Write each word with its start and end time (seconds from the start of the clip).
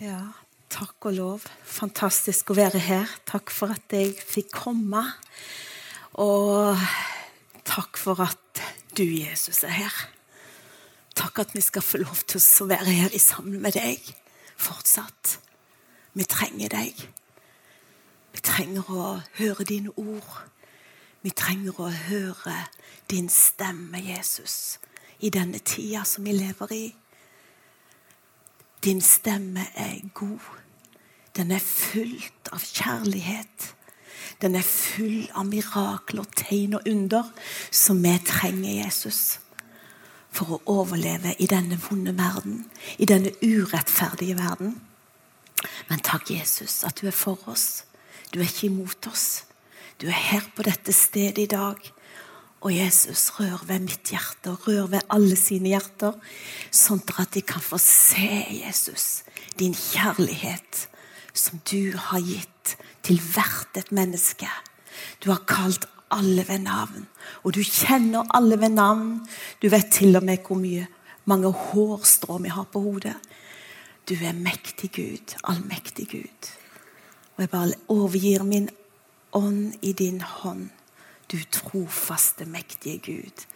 Ja, 0.00 0.30
takk 0.72 1.10
og 1.10 1.12
lov. 1.12 1.42
Fantastisk 1.68 2.54
å 2.54 2.54
være 2.56 2.80
her. 2.80 3.10
Takk 3.28 3.50
for 3.52 3.68
at 3.74 3.92
jeg 3.92 4.14
fikk 4.16 4.48
komme. 4.54 5.02
Og 6.16 6.72
takk 7.68 8.00
for 8.00 8.22
at 8.24 8.62
du, 8.96 9.04
Jesus, 9.04 9.60
er 9.68 9.74
her. 9.76 9.98
Takk 11.12 11.42
at 11.44 11.52
vi 11.52 11.60
skal 11.60 11.84
få 11.84 12.00
lov 12.00 12.22
til 12.24 12.40
å 12.40 12.68
være 12.70 12.94
her 12.96 13.18
sammen 13.20 13.60
med 13.60 13.76
deg 13.76 14.00
fortsatt. 14.56 15.36
Vi 16.16 16.24
trenger 16.24 16.72
deg. 16.72 17.04
Vi 18.32 18.40
trenger 18.40 18.88
å 18.88 19.10
høre 19.36 19.68
dine 19.68 19.92
ord. 20.00 20.32
Vi 21.20 21.34
trenger 21.36 21.76
å 21.76 21.92
høre 22.08 22.56
din 23.12 23.28
stemme, 23.28 24.00
Jesus, 24.00 24.78
i 25.20 25.28
denne 25.28 25.60
tida 25.60 26.06
som 26.08 26.24
vi 26.24 26.38
lever 26.40 26.72
i. 26.72 26.84
Din 28.84 29.00
stemme 29.00 29.66
er 29.74 30.00
god. 30.14 30.40
Den 31.36 31.50
er 31.50 31.58
fullt 31.62 32.48
av 32.52 32.62
kjærlighet. 32.64 33.74
Den 34.40 34.56
er 34.56 34.64
full 34.64 35.28
av 35.36 35.46
mirakler, 35.48 36.24
tegn 36.36 36.78
og 36.78 36.88
under 36.88 37.28
som 37.70 38.00
vi 38.02 38.14
trenger 38.24 38.84
Jesus 38.84 39.38
for 40.30 40.54
å 40.54 40.60
overleve 40.78 41.34
i 41.42 41.48
denne 41.50 41.76
vonde 41.82 42.14
verden, 42.16 42.62
i 42.98 43.08
denne 43.08 43.32
urettferdige 43.42 44.38
verden. 44.38 44.76
Men 45.90 46.02
takk, 46.06 46.30
Jesus, 46.30 46.84
at 46.86 47.00
du 47.00 47.08
er 47.10 47.16
for 47.16 47.40
oss. 47.50 47.84
Du 48.32 48.38
er 48.38 48.46
ikke 48.46 48.70
imot 48.70 49.10
oss. 49.10 49.44
Du 50.00 50.06
er 50.06 50.16
her 50.16 50.46
på 50.56 50.64
dette 50.64 50.94
stedet 50.96 51.42
i 51.42 51.50
dag. 51.50 51.76
Og 52.60 52.74
Jesus, 52.76 53.30
rør 53.38 53.62
ved 53.64 53.86
mitt 53.86 54.10
hjerte 54.12 54.52
rør 54.52 54.90
ved 54.92 55.06
alle 55.08 55.36
sine 55.38 55.70
hjerter, 55.72 56.16
sånn 56.68 57.00
at 57.16 57.32
de 57.32 57.40
kan 57.40 57.62
få 57.64 57.78
se, 57.80 58.28
Jesus, 58.52 59.22
din 59.56 59.72
kjærlighet 59.72 60.82
som 61.32 61.62
du 61.70 61.96
har 61.96 62.20
gitt 62.20 62.74
til 63.06 63.20
hvert 63.32 63.80
et 63.80 63.88
menneske. 63.96 64.48
Du 65.24 65.30
har 65.32 65.40
kalt 65.48 65.86
alle 66.12 66.44
ved 66.44 66.66
navn, 66.66 67.06
og 67.44 67.54
du 67.56 67.62
kjenner 67.64 68.28
alle 68.36 68.58
ved 68.60 68.76
navn. 68.76 69.14
Du 69.62 69.70
vet 69.72 69.88
til 69.94 70.18
og 70.18 70.26
med 70.26 70.44
hvor 70.44 70.60
mye 70.60 70.84
mange 71.30 71.48
hårstrå 71.48 72.42
vi 72.44 72.52
har 72.52 72.66
på 72.68 72.82
hodet. 72.84 73.16
Du 74.04 74.18
er 74.18 74.36
mektig 74.36 74.90
Gud, 74.92 75.36
allmektig 75.48 76.10
Gud. 76.12 76.50
Og 77.36 77.46
jeg 77.46 77.52
bare 77.54 77.78
overgir 77.88 78.44
min 78.44 78.68
ånd 79.32 79.78
i 79.80 79.94
din 79.96 80.20
hånd 80.20 80.68
du 81.30 81.38
trofaste, 81.52 82.46
mektige 82.46 82.98
Gud. 82.98 83.46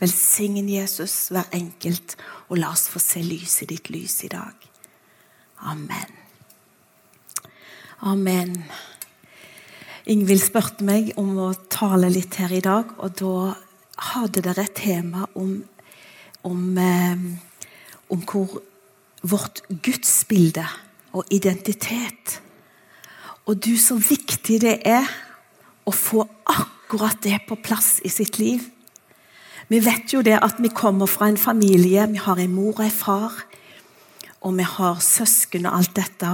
Velsign 0.00 0.68
Jesus 0.68 1.28
hver 1.30 1.48
enkelt, 1.54 2.16
og 2.48 2.58
la 2.58 2.72
oss 2.74 2.88
få 2.90 2.98
se 3.02 3.22
lyset 3.22 3.70
ditt 3.70 3.90
lys 3.94 4.24
i 4.26 4.32
dag. 4.32 4.68
Amen. 5.70 6.18
Amen. 8.04 8.56
Ingvild 10.10 10.42
spurte 10.44 10.84
meg 10.84 11.14
om 11.16 11.30
å 11.40 11.52
tale 11.72 12.10
litt 12.12 12.36
her 12.36 12.52
i 12.52 12.60
dag, 12.64 12.90
og 12.98 13.14
da 13.16 13.54
hadde 14.12 14.42
dere 14.44 14.66
et 14.66 14.76
tema 14.76 15.24
om, 15.38 15.54
om, 16.44 16.62
eh, 16.78 17.22
om 18.12 18.24
hvor 18.28 18.58
vårt 19.24 19.62
gudsbilde 19.68 20.66
og 21.14 21.30
identitet 21.32 22.40
Og 23.46 23.58
du, 23.60 23.76
så 23.76 23.98
viktig 24.00 24.56
det 24.62 24.78
er 24.88 25.04
å 25.84 25.92
få 25.92 26.24
akkurat 26.48 27.20
det 27.24 27.40
på 27.48 27.58
plass 27.60 27.98
i 28.04 28.12
sitt 28.12 28.38
liv. 28.38 28.64
Vi 29.68 29.80
vet 29.80 30.12
jo 30.12 30.20
det 30.24 30.36
at 30.44 30.60
vi 30.60 30.68
kommer 30.68 31.08
fra 31.08 31.28
en 31.30 31.40
familie. 31.40 32.06
Vi 32.10 32.20
har 32.20 32.40
en 32.40 32.54
mor 32.54 32.74
og 32.76 32.84
en 32.84 32.92
far. 32.92 33.38
Og 34.44 34.56
vi 34.58 34.66
har 34.68 35.00
søsken 35.00 35.66
og 35.66 35.78
alt 35.78 35.94
dette. 35.96 36.32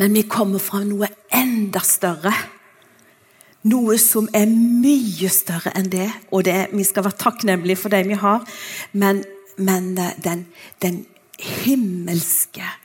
Men 0.00 0.16
vi 0.16 0.24
kommer 0.24 0.62
fra 0.62 0.80
noe 0.88 1.10
enda 1.32 1.82
større. 1.84 2.32
Noe 3.68 3.98
som 4.00 4.28
er 4.34 4.48
mye 4.48 5.28
større 5.30 5.74
enn 5.78 5.90
det. 5.92 6.08
Og 6.32 6.46
det, 6.48 6.72
vi 6.72 6.84
skal 6.88 7.06
være 7.06 7.20
takknemlige 7.20 7.82
for 7.84 7.92
det 7.92 8.06
vi 8.08 8.16
har. 8.18 8.46
Men, 8.92 9.22
men 9.60 9.92
eh, 10.00 10.16
den, 10.24 10.46
den 10.82 11.04
himmelske 11.38 12.78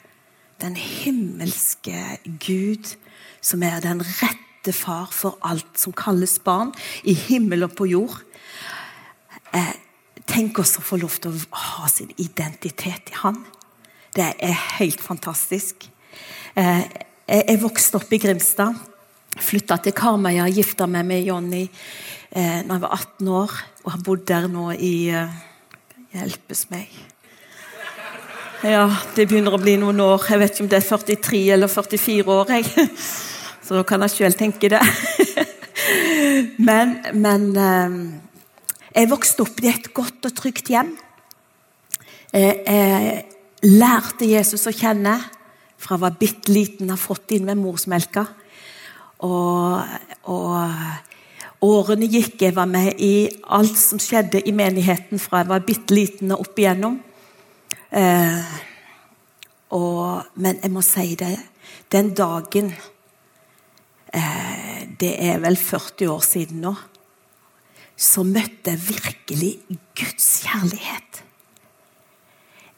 Den 0.57 0.73
himmelske 0.73 2.18
Gud, 2.41 2.96
som 3.41 3.62
er 3.62 3.78
den 3.79 4.00
rette 4.02 4.47
ekte 4.67 4.73
far 4.75 5.07
for 5.11 5.38
alt 5.41 5.78
som 5.78 5.94
kalles 5.94 6.39
barn, 6.44 6.73
i 7.03 7.13
himmel 7.13 7.63
og 7.63 7.75
på 7.75 7.88
jord. 7.88 8.19
Eh, 9.53 9.75
tenk 10.28 10.59
oss 10.59 10.78
å 10.78 10.83
få 10.83 11.00
lov 11.00 11.19
til 11.19 11.31
å 11.31 11.55
ha 11.55 11.88
sin 11.88 12.11
identitet 12.17 13.11
i 13.11 13.16
Han. 13.23 13.45
Det 14.13 14.35
er 14.39 14.55
helt 14.79 15.00
fantastisk. 15.00 15.88
Eh, 16.55 16.83
jeg 17.28 17.61
vokste 17.61 17.97
opp 17.97 18.11
i 18.11 18.19
Grimstad. 18.19 18.75
Flytta 19.38 19.78
til 19.78 19.94
Karmøya, 19.94 20.47
gifta 20.50 20.88
meg 20.88 21.05
med 21.05 21.23
Jonny 21.23 21.67
eh, 22.31 22.63
når 22.66 22.73
jeg 22.73 22.81
var 22.81 22.95
18 22.97 23.28
år. 23.28 23.51
Og 23.84 23.91
har 23.91 24.03
bodd 24.03 24.25
der 24.28 24.47
nå 24.47 24.72
i 24.73 25.09
eh, 25.13 25.38
Hjelpes 26.13 26.67
meg. 26.72 26.89
Ja, 28.66 28.89
det 29.13 29.28
begynner 29.29 29.53
å 29.53 29.61
bli 29.61 29.78
noen 29.78 30.01
år. 30.01 30.23
Jeg 30.31 30.41
vet 30.41 30.55
ikke 30.55 30.63
om 30.66 30.69
det 30.72 30.79
er 30.81 30.88
43 30.89 31.41
eller 31.53 31.69
44 31.69 32.39
år. 32.41 32.55
jeg. 32.57 32.89
Så 33.67 33.75
da 33.75 33.83
kan 33.83 34.00
jeg 34.05 34.13
sjøl 34.13 34.35
tenke 34.39 34.69
det. 34.72 34.79
men, 36.69 36.94
men 37.19 37.50
eh, 37.59 37.97
jeg 38.94 39.09
vokste 39.11 39.44
opp 39.44 39.59
i 39.59 39.67
et 39.73 39.89
godt 39.91 40.29
og 40.29 40.38
trygt 40.38 40.72
hjem. 40.72 40.94
Jeg, 42.31 42.61
jeg 42.63 43.75
lærte 43.75 44.29
Jesus 44.29 44.63
å 44.69 44.75
kjenne 44.75 45.17
fra 45.78 45.97
jeg 45.97 46.05
var 46.05 46.16
bitte 46.16 46.55
liten, 46.55 46.94
har 46.94 47.01
fått 47.01 47.35
inn 47.35 47.44
med 47.50 47.59
morsmelka. 47.59 48.23
Og, 49.28 49.99
og 50.31 51.67
årene 51.67 52.07
gikk. 52.07 52.39
Jeg 52.47 52.55
var 52.55 52.72
med 52.72 53.03
i 53.03 53.28
alt 53.51 53.75
som 53.75 53.99
skjedde 53.99 54.47
i 54.47 54.55
menigheten 54.55 55.19
fra 55.19 55.44
jeg 55.44 55.51
var 55.51 55.67
bitte 55.67 55.97
liten 55.97 56.31
og 56.31 56.47
opp 56.47 56.63
igjennom. 56.63 57.01
Eh, 57.91 58.59
og, 59.75 60.38
men 60.39 60.63
jeg 60.63 60.72
må 60.72 60.81
si 60.88 61.17
det 61.19 61.35
Den 61.91 62.13
dagen 62.16 62.72
Eh, 62.72 62.97
det 64.12 65.13
er 65.19 65.41
vel 65.44 65.57
40 65.59 66.09
år 66.09 66.23
siden 66.25 66.62
nå, 66.63 66.73
så 67.97 68.23
møtte 68.23 68.73
jeg 68.73 68.84
virkelig 68.88 69.53
Guds 69.97 70.28
kjærlighet. 70.45 71.23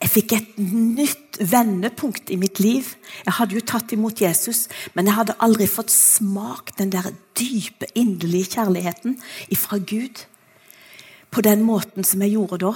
Jeg 0.00 0.08
fikk 0.14 0.32
et 0.32 0.60
nytt 0.64 1.36
vendepunkt 1.44 2.30
i 2.32 2.38
mitt 2.40 2.56
liv. 2.62 2.86
Jeg 3.26 3.36
hadde 3.36 3.58
jo 3.58 3.64
tatt 3.68 3.92
imot 3.92 4.22
Jesus, 4.24 4.64
men 4.96 5.10
jeg 5.10 5.18
hadde 5.18 5.36
aldri 5.44 5.66
fått 5.68 5.92
smak 5.92 6.72
den 6.78 6.92
der 6.94 7.10
dype, 7.36 7.90
inderlige 7.92 8.56
kjærligheten 8.56 9.18
fra 9.60 9.76
Gud 9.76 10.24
på 11.30 11.44
den 11.44 11.60
måten 11.68 12.06
som 12.06 12.24
jeg 12.24 12.32
gjorde 12.38 12.62
da. 12.64 12.72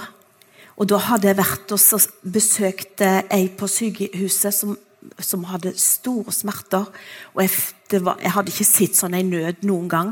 Og 0.77 0.89
da 0.91 0.99
hadde 1.01 1.31
jeg 1.31 1.39
vært 1.39 1.73
og 1.73 2.29
besøkt 2.29 3.01
ei 3.01 3.47
på 3.57 3.67
sykehuset 3.73 4.53
som 4.53 4.77
som 5.19 5.45
hadde 5.49 5.75
store 5.79 6.33
smerter. 6.33 6.87
Og 7.33 7.43
jeg, 7.43 8.01
var, 8.01 8.19
jeg 8.21 8.33
hadde 8.35 8.53
ikke 8.53 8.67
sett 8.67 8.97
sånn 8.97 9.17
en 9.17 9.31
nød 9.33 9.65
noen 9.67 9.87
gang. 9.91 10.11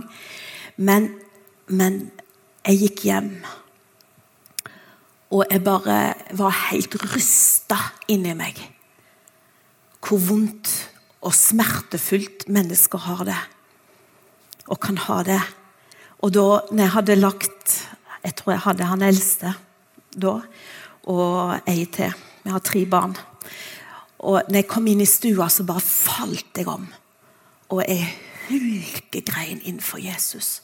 Men, 0.78 1.10
men 1.68 2.00
jeg 2.68 2.80
gikk 2.86 3.06
hjem. 3.10 3.32
Og 5.34 5.46
jeg 5.50 5.64
bare 5.66 5.98
var 6.38 6.56
helt 6.70 6.96
rysta 7.02 7.80
inni 8.12 8.36
meg. 8.38 8.60
Hvor 10.04 10.22
vondt 10.22 10.72
og 11.24 11.34
smertefullt 11.36 12.48
mennesker 12.52 13.06
har 13.08 13.26
det. 13.28 13.42
Og 14.68 14.80
kan 14.84 15.00
ha 15.08 15.22
det. 15.26 15.42
Og 16.24 16.32
da 16.36 16.48
når 16.72 16.84
jeg 16.86 16.96
hadde 16.98 17.20
lagt 17.20 17.80
Jeg 18.24 18.36
tror 18.40 18.54
jeg 18.54 18.64
hadde 18.64 18.86
han 18.88 19.02
eldste 19.04 19.50
da, 20.16 20.38
og 21.12 21.68
ei 21.68 21.84
til. 21.92 22.14
Vi 22.44 22.52
har 22.54 22.62
tre 22.64 22.86
barn. 22.88 23.18
Og 24.24 24.48
når 24.48 24.62
jeg 24.62 24.70
kom 24.72 24.88
inn 24.88 25.04
i 25.04 25.10
stua, 25.10 25.50
så 25.52 25.66
bare 25.68 25.84
falt 25.84 26.56
jeg 26.56 26.70
om. 26.72 26.86
Og 27.76 27.84
jeg 27.84 28.08
hulkegrein 28.48 29.60
innenfor 29.62 30.00
Jesus. 30.04 30.62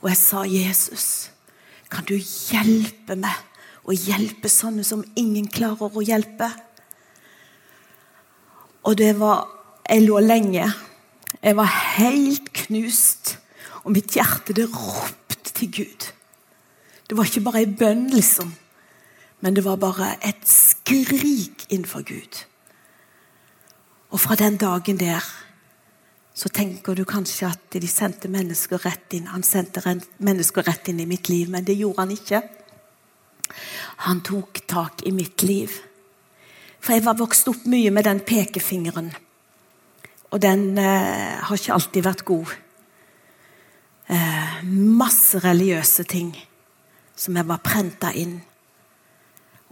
Og 0.00 0.10
jeg 0.12 0.18
sa, 0.20 0.44
Jesus, 0.46 1.06
kan 1.90 2.06
du 2.06 2.14
hjelpe 2.16 3.16
meg 3.18 3.34
å 3.88 3.96
hjelpe 3.96 4.50
sånne 4.52 4.84
som 4.86 5.02
ingen 5.18 5.48
klarer 5.50 5.90
å 5.90 6.04
hjelpe? 6.04 6.50
Og 8.86 8.96
det 8.98 9.14
var 9.20 9.48
Jeg 9.90 10.04
lå 10.06 10.20
lenge. 10.22 10.68
Jeg 11.42 11.56
var 11.58 11.66
helt 11.96 12.52
knust. 12.54 13.32
Og 13.82 13.90
mitt 13.90 14.14
hjerte, 14.14 14.54
det 14.54 14.68
ropte 14.70 15.50
til 15.50 15.72
Gud. 15.80 16.06
Det 17.08 17.16
var 17.18 17.26
ikke 17.26 17.42
bare 17.42 17.64
ei 17.64 17.66
bønn, 17.66 18.04
liksom. 18.14 18.52
Men 19.42 19.56
det 19.56 19.64
var 19.66 19.80
bare 19.82 20.12
et 20.22 20.46
skrik 20.46 21.64
innenfor 21.72 22.06
Gud. 22.06 22.44
Og 24.10 24.20
fra 24.20 24.36
den 24.38 24.58
dagen 24.58 24.98
der 24.98 25.24
så 26.34 26.48
tenker 26.48 26.94
du 26.94 27.04
kanskje 27.04 27.50
at 27.50 27.74
de 27.74 27.88
sendte 27.90 28.30
mennesker 28.30 28.80
rett 28.86 29.12
inn. 29.14 29.28
Han 29.30 29.44
sendte 29.44 29.82
mennesker 30.22 30.64
rett 30.66 30.88
inn 30.88 31.02
i 31.02 31.08
mitt 31.10 31.28
liv, 31.28 31.50
men 31.50 31.66
det 31.66 31.76
gjorde 31.78 32.04
han 32.04 32.14
ikke. 32.14 32.40
Han 34.06 34.22
tok 34.24 34.62
tak 34.70 35.04
i 35.06 35.12
mitt 35.12 35.42
liv. 35.42 35.74
For 36.80 36.96
jeg 36.96 37.04
var 37.04 37.18
vokst 37.18 37.50
opp 37.50 37.66
mye 37.68 37.90
med 37.92 38.06
den 38.08 38.22
pekefingeren. 38.24 39.10
Og 40.30 40.40
den 40.40 40.78
eh, 40.78 41.36
har 41.42 41.58
ikke 41.58 41.74
alltid 41.74 42.06
vært 42.06 42.24
god. 42.24 42.54
Eh, 44.10 44.60
masse 44.64 45.42
religiøse 45.42 46.06
ting 46.08 46.32
som 47.20 47.36
jeg 47.36 47.46
var 47.50 47.60
prenta 47.62 48.14
inn. 48.16 48.38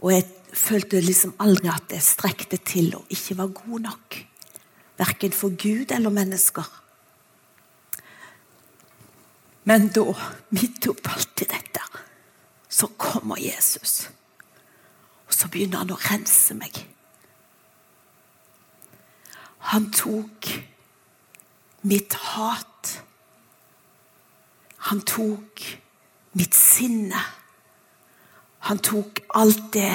Og 0.03 0.13
jeg 0.13 0.27
følte 0.53 1.01
liksom 1.01 1.37
aldri 1.41 1.71
at 1.71 1.95
jeg 1.95 2.05
strekte 2.05 2.59
til 2.61 2.93
og 2.99 3.09
ikke 3.15 3.39
var 3.39 3.55
god 3.57 3.87
nok. 3.87 4.19
Verken 4.99 5.33
for 5.33 5.55
Gud 5.55 5.91
eller 5.95 6.11
mennesker. 6.11 6.67
Men 9.63 9.87
da, 9.95 10.03
midt 10.55 10.87
oppi 10.89 11.45
dette, 11.45 11.83
så 12.69 12.87
kommer 12.97 13.39
Jesus. 13.39 14.09
Og 15.27 15.33
så 15.33 15.47
begynner 15.51 15.83
han 15.83 15.93
å 15.93 15.99
rense 16.09 16.55
meg. 16.57 16.81
Han 19.71 19.91
tok 19.93 20.49
mitt 21.85 22.15
hat. 22.33 22.95
Han 24.89 25.03
tok 25.05 25.65
mitt 26.39 26.57
sinne. 26.57 27.21
Han 28.65 28.81
tok 28.83 29.21
alt 29.37 29.69
det 29.75 29.93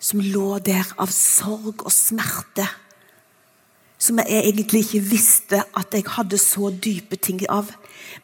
som 0.00 0.22
lå 0.22 0.56
der 0.64 0.88
av 1.02 1.12
sorg 1.12 1.84
og 1.84 1.92
smerte. 1.92 2.66
Som 3.98 4.20
jeg 4.20 4.44
egentlig 4.44 4.84
ikke 4.84 5.06
visste 5.08 5.62
at 5.76 5.94
jeg 5.94 6.04
hadde 6.16 6.38
så 6.38 6.70
dype 6.70 7.16
ting 7.16 7.40
av. 7.48 7.70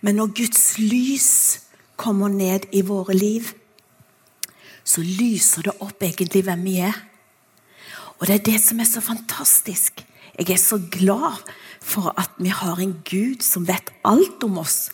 Men 0.01 0.21
når 0.21 0.35
Guds 0.37 0.65
lys 0.79 1.33
kommer 1.97 2.29
ned 2.29 2.69
i 2.73 2.83
våre 2.85 3.17
liv, 3.17 3.53
så 4.85 5.03
lyser 5.05 5.69
det 5.69 5.77
opp 5.81 6.03
egentlig 6.03 6.45
hvem 6.47 6.65
vi 6.67 6.79
er. 6.85 6.97
Og 8.19 8.27
det 8.29 8.35
er 8.39 8.47
det 8.53 8.59
som 8.63 8.81
er 8.83 8.89
så 8.89 9.03
fantastisk. 9.03 10.03
Jeg 10.39 10.51
er 10.51 10.61
så 10.61 10.79
glad 10.91 11.43
for 11.83 12.13
at 12.19 12.31
vi 12.39 12.53
har 12.55 12.81
en 12.81 12.95
Gud 13.05 13.43
som 13.45 13.67
vet 13.69 13.91
alt 14.05 14.45
om 14.45 14.61
oss. 14.63 14.91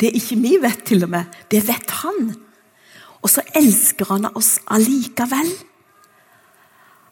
Det 0.00 0.08
er 0.08 0.16
ikke 0.16 0.38
vi 0.40 0.56
vet, 0.62 0.84
til 0.88 1.04
og 1.04 1.10
med. 1.12 1.28
Det 1.50 1.60
vet 1.68 1.90
han. 2.02 2.32
Og 3.20 3.28
så 3.28 3.44
elsker 3.56 4.08
han 4.08 4.30
oss 4.32 4.58
allikevel. 4.66 5.50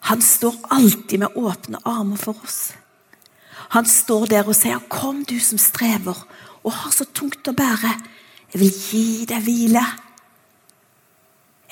Han 0.08 0.22
står 0.24 0.56
alltid 0.72 1.18
med 1.20 1.36
åpne 1.36 1.82
armer 1.84 2.16
for 2.16 2.38
oss. 2.44 2.72
Han 3.68 3.86
står 3.86 4.26
der 4.26 4.48
og 4.48 4.56
sier, 4.56 4.78
'Kom, 4.78 5.24
du 5.24 5.38
som 5.40 5.58
strever 5.58 6.26
og 6.64 6.72
har 6.72 6.90
så 6.90 7.04
tungt 7.04 7.48
å 7.48 7.52
bære. 7.52 7.92
Jeg 8.52 8.60
vil 8.60 8.72
gi 8.72 9.24
deg 9.24 9.42
hvile. 9.42 9.84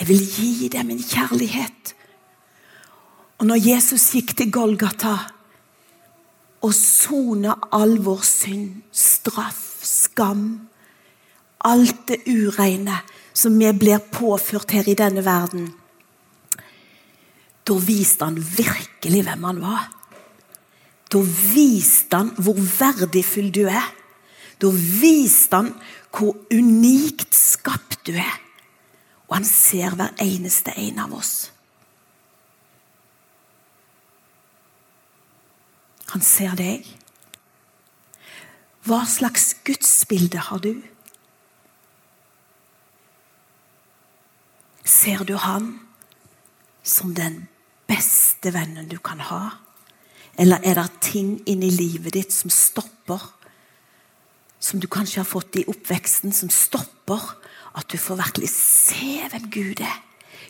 Jeg 0.00 0.08
vil 0.08 0.26
gi 0.36 0.68
deg 0.68 0.86
min 0.86 1.02
kjærlighet.' 1.02 1.94
Og 3.38 3.46
når 3.46 3.56
Jesus 3.56 4.12
gikk 4.16 4.36
til 4.36 4.52
Golgata 4.52 5.16
og 6.64 6.72
sona 6.74 7.54
all 7.72 7.98
vår 8.00 8.22
synd, 8.24 8.82
straff, 8.92 9.84
skam, 9.84 10.68
alt 11.60 12.08
det 12.08 12.22
ureine 12.26 13.02
som 13.36 13.58
vi 13.58 13.72
blir 13.76 13.98
påført 13.98 14.72
her 14.72 14.88
i 14.88 14.96
denne 14.96 15.24
verden, 15.24 15.68
da 17.66 17.76
viste 17.82 18.24
han 18.24 18.38
virkelig 18.40 19.22
hvem 19.26 19.44
han 19.44 19.60
var. 19.60 19.95
Da 21.12 21.20
viste 21.22 22.18
han 22.18 22.32
hvor 22.40 22.58
verdifull 22.58 23.52
du 23.54 23.66
er. 23.70 23.86
Da 24.62 24.70
viste 24.72 25.60
han 25.60 25.72
hvor 26.10 26.36
unikt 26.50 27.34
skapt 27.36 28.00
du 28.08 28.14
er. 28.16 28.40
Og 29.28 29.38
han 29.38 29.46
ser 29.48 29.94
hver 29.98 30.14
eneste 30.22 30.74
en 30.78 31.02
av 31.02 31.14
oss. 31.14 31.34
Han 36.14 36.22
ser 36.22 36.54
deg. 36.58 36.86
Hva 38.86 39.02
slags 39.10 39.50
gudsbilde 39.66 40.40
har 40.48 40.62
du? 40.62 40.76
Ser 44.86 45.26
du 45.26 45.34
han 45.42 45.72
som 46.86 47.16
den 47.18 47.48
beste 47.90 48.54
vennen 48.54 48.86
du 48.88 49.00
kan 49.02 49.18
ha? 49.26 49.65
Eller 50.38 50.60
er 50.62 50.76
det 50.80 51.00
ting 51.00 51.40
inni 51.48 51.70
livet 51.72 52.14
ditt 52.16 52.32
som 52.34 52.52
stopper? 52.52 53.22
Som 54.60 54.80
du 54.80 54.88
kanskje 54.88 55.22
har 55.22 55.28
fått 55.28 55.56
i 55.60 55.66
oppveksten, 55.68 56.32
som 56.32 56.50
stopper 56.52 57.22
at 57.76 57.88
du 57.92 57.98
får 58.00 58.20
virkelig 58.20 58.50
se 58.52 59.20
hvem 59.30 59.50
Gud 59.52 59.82
er. 59.84 59.98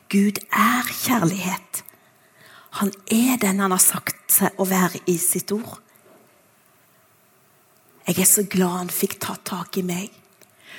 Gud 0.08 0.38
er 0.54 0.92
kjærlighet. 1.02 1.82
Han 2.78 2.92
er 3.10 3.38
den 3.40 3.60
han 3.60 3.74
har 3.74 3.82
sagt 3.82 4.30
seg 4.32 4.58
å 4.60 4.66
være 4.68 5.00
i 5.10 5.16
sitt 5.18 5.50
ord. 5.54 5.80
Jeg 8.06 8.20
er 8.22 8.28
så 8.30 8.44
glad 8.46 8.82
han 8.84 8.92
fikk 8.92 9.18
tatt 9.22 9.42
tak 9.48 9.78
i 9.80 9.82
meg. 9.86 10.12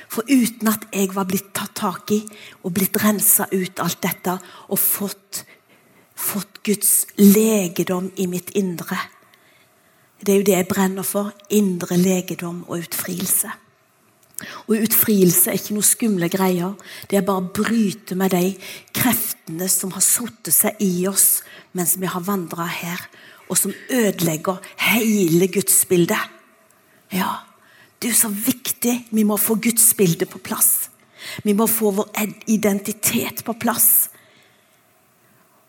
For 0.07 0.23
uten 0.29 0.69
at 0.71 0.85
jeg 0.93 1.11
var 1.15 1.27
blitt 1.27 1.49
tatt 1.57 1.73
tak 1.75 2.11
i 2.15 2.21
og 2.63 2.71
blitt 2.75 2.95
rensa 3.03 3.49
ut 3.51 3.81
alt 3.83 3.99
dette 4.05 4.37
og 4.69 4.79
fått 4.79 5.43
fått 6.17 6.63
Guds 6.65 7.05
legedom 7.15 8.09
i 8.15 8.27
mitt 8.27 8.49
indre. 8.57 8.97
Det 10.19 10.33
er 10.33 10.41
jo 10.41 10.47
det 10.49 10.57
jeg 10.57 10.69
brenner 10.69 11.05
for. 11.05 11.31
Indre 11.53 11.97
legedom 12.01 12.63
og 12.67 12.81
utfrielse. 12.81 13.53
Og 14.67 14.83
Utfrielse 14.85 15.49
er 15.49 15.57
ikke 15.57 15.75
noe 15.77 15.85
skumle 15.85 16.29
greier. 16.29 16.75
Det 17.09 17.17
er 17.17 17.25
bare 17.25 17.41
å 17.41 17.53
bryte 17.53 18.17
med 18.17 18.35
de 18.35 18.51
kreftene 18.93 19.69
som 19.71 19.93
har 19.95 20.05
satt 20.05 20.51
seg 20.53 20.81
i 20.83 21.07
oss 21.09 21.41
mens 21.77 21.95
vi 22.01 22.09
har 22.09 22.25
vandra 22.25 22.65
her, 22.69 23.01
og 23.49 23.57
som 23.57 23.73
ødelegger 23.93 24.61
hele 24.89 25.47
gudsbildet. 25.53 26.33
Ja, 27.13 27.47
det 27.97 28.09
er 28.09 28.13
jo 28.13 28.19
så 28.19 28.31
viktig. 28.33 28.95
Vi 29.13 29.25
må 29.25 29.37
få 29.41 29.57
gudsbildet 29.61 30.29
på 30.29 30.41
plass. 30.43 30.89
Vi 31.45 31.53
må 31.57 31.67
få 31.69 31.91
vår 31.97 32.09
identitet 32.49 33.43
på 33.45 33.55
plass. 33.57 34.09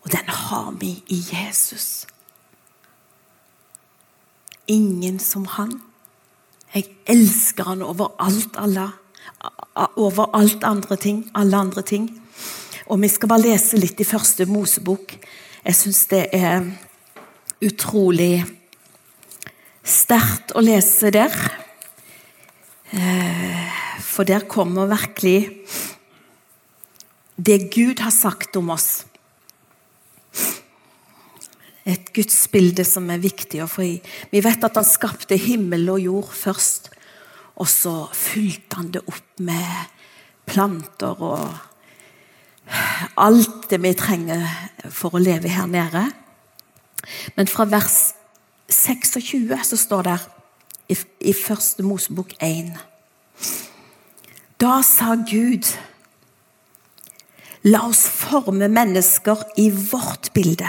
Og 0.03 0.13
den 0.13 0.29
har 0.29 0.71
vi 0.81 0.93
i 1.07 1.19
Jesus. 1.33 2.07
Ingen 4.67 5.19
som 5.19 5.47
han. 5.47 5.81
Jeg 6.75 6.85
elsker 7.07 7.65
han 7.65 7.83
over 7.83 8.13
alt, 8.21 8.57
alle, 8.61 8.91
over 9.97 10.29
alt 10.37 10.65
andre 10.65 10.97
ting, 10.97 11.31
alle 11.35 11.57
andre 11.57 11.83
ting. 11.83 12.11
Og 12.87 13.01
Vi 13.01 13.09
skal 13.09 13.29
bare 13.29 13.45
lese 13.45 13.77
litt 13.77 14.01
i 14.01 14.05
første 14.05 14.47
Mosebok. 14.47 15.17
Jeg 15.65 15.75
syns 15.77 16.07
det 16.09 16.29
er 16.33 16.65
utrolig 17.65 18.45
sterkt 19.85 20.55
å 20.57 20.63
lese 20.65 21.11
der. 21.13 21.35
Eh, 22.93 23.69
for 24.01 24.25
der 24.25 24.47
kommer 24.49 24.89
virkelig 24.89 25.65
det 27.37 27.69
Gud 27.75 28.01
har 28.01 28.11
sagt 28.11 28.57
om 28.57 28.73
oss 28.75 29.08
et 31.89 32.11
gudsbilde 32.13 32.85
som 32.85 33.09
er 33.11 33.23
viktig 33.23 33.63
å 33.65 33.71
få 33.71 33.85
i. 33.87 33.95
Vi 34.33 34.43
vet 34.45 34.65
at 34.65 34.77
han 34.77 34.87
skapte 34.87 35.39
himmel 35.41 35.89
og 35.95 36.03
jord 36.05 36.35
først, 36.37 36.91
og 37.59 37.69
så 37.71 37.95
fylte 38.15 38.79
han 38.79 38.93
det 38.95 39.03
opp 39.09 39.43
med 39.43 39.95
planter 40.49 41.23
og 41.25 41.49
alt 43.19 43.71
det 43.71 43.81
vi 43.81 43.95
trenger 43.97 44.45
for 44.93 45.17
å 45.17 45.23
leve 45.23 45.51
her 45.51 45.69
nede. 45.71 46.05
Men 47.37 47.49
fra 47.49 47.65
vers 47.69 48.13
26 48.69 49.49
så 49.71 49.79
står 49.81 50.11
det 50.11 50.19
i 51.25 51.33
første 51.37 51.85
Mosebok 51.85 52.35
1 52.41 52.73
Da 54.61 54.79
sa 54.85 55.15
Gud 55.21 55.69
La 57.69 57.83
oss 57.89 58.05
forme 58.09 58.69
mennesker 58.73 59.43
i 59.61 59.69
vårt 59.71 60.31
bilde 60.37 60.69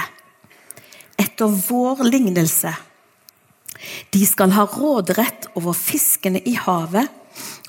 etter 1.19 1.51
vår 1.69 2.03
lignelse. 2.07 2.73
De 4.09 4.25
skal 4.27 4.53
ha 4.55 4.65
råderett 4.67 5.49
over 5.59 5.75
fiskene 5.77 6.41
i 6.47 6.55
havet, 6.59 7.07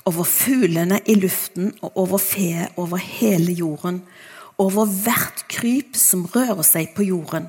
over 0.07 0.25
fuglene 0.27 0.99
i 1.05 1.15
luften 1.19 1.71
og 1.83 1.99
over 2.03 2.21
fe 2.21 2.67
over 2.81 2.99
hele 2.99 3.53
jorden, 3.53 4.01
over 4.61 4.89
hvert 4.89 5.45
kryp 5.51 5.97
som 5.97 6.25
rører 6.33 6.65
seg 6.65 6.91
på 6.95 7.05
jorden. 7.07 7.47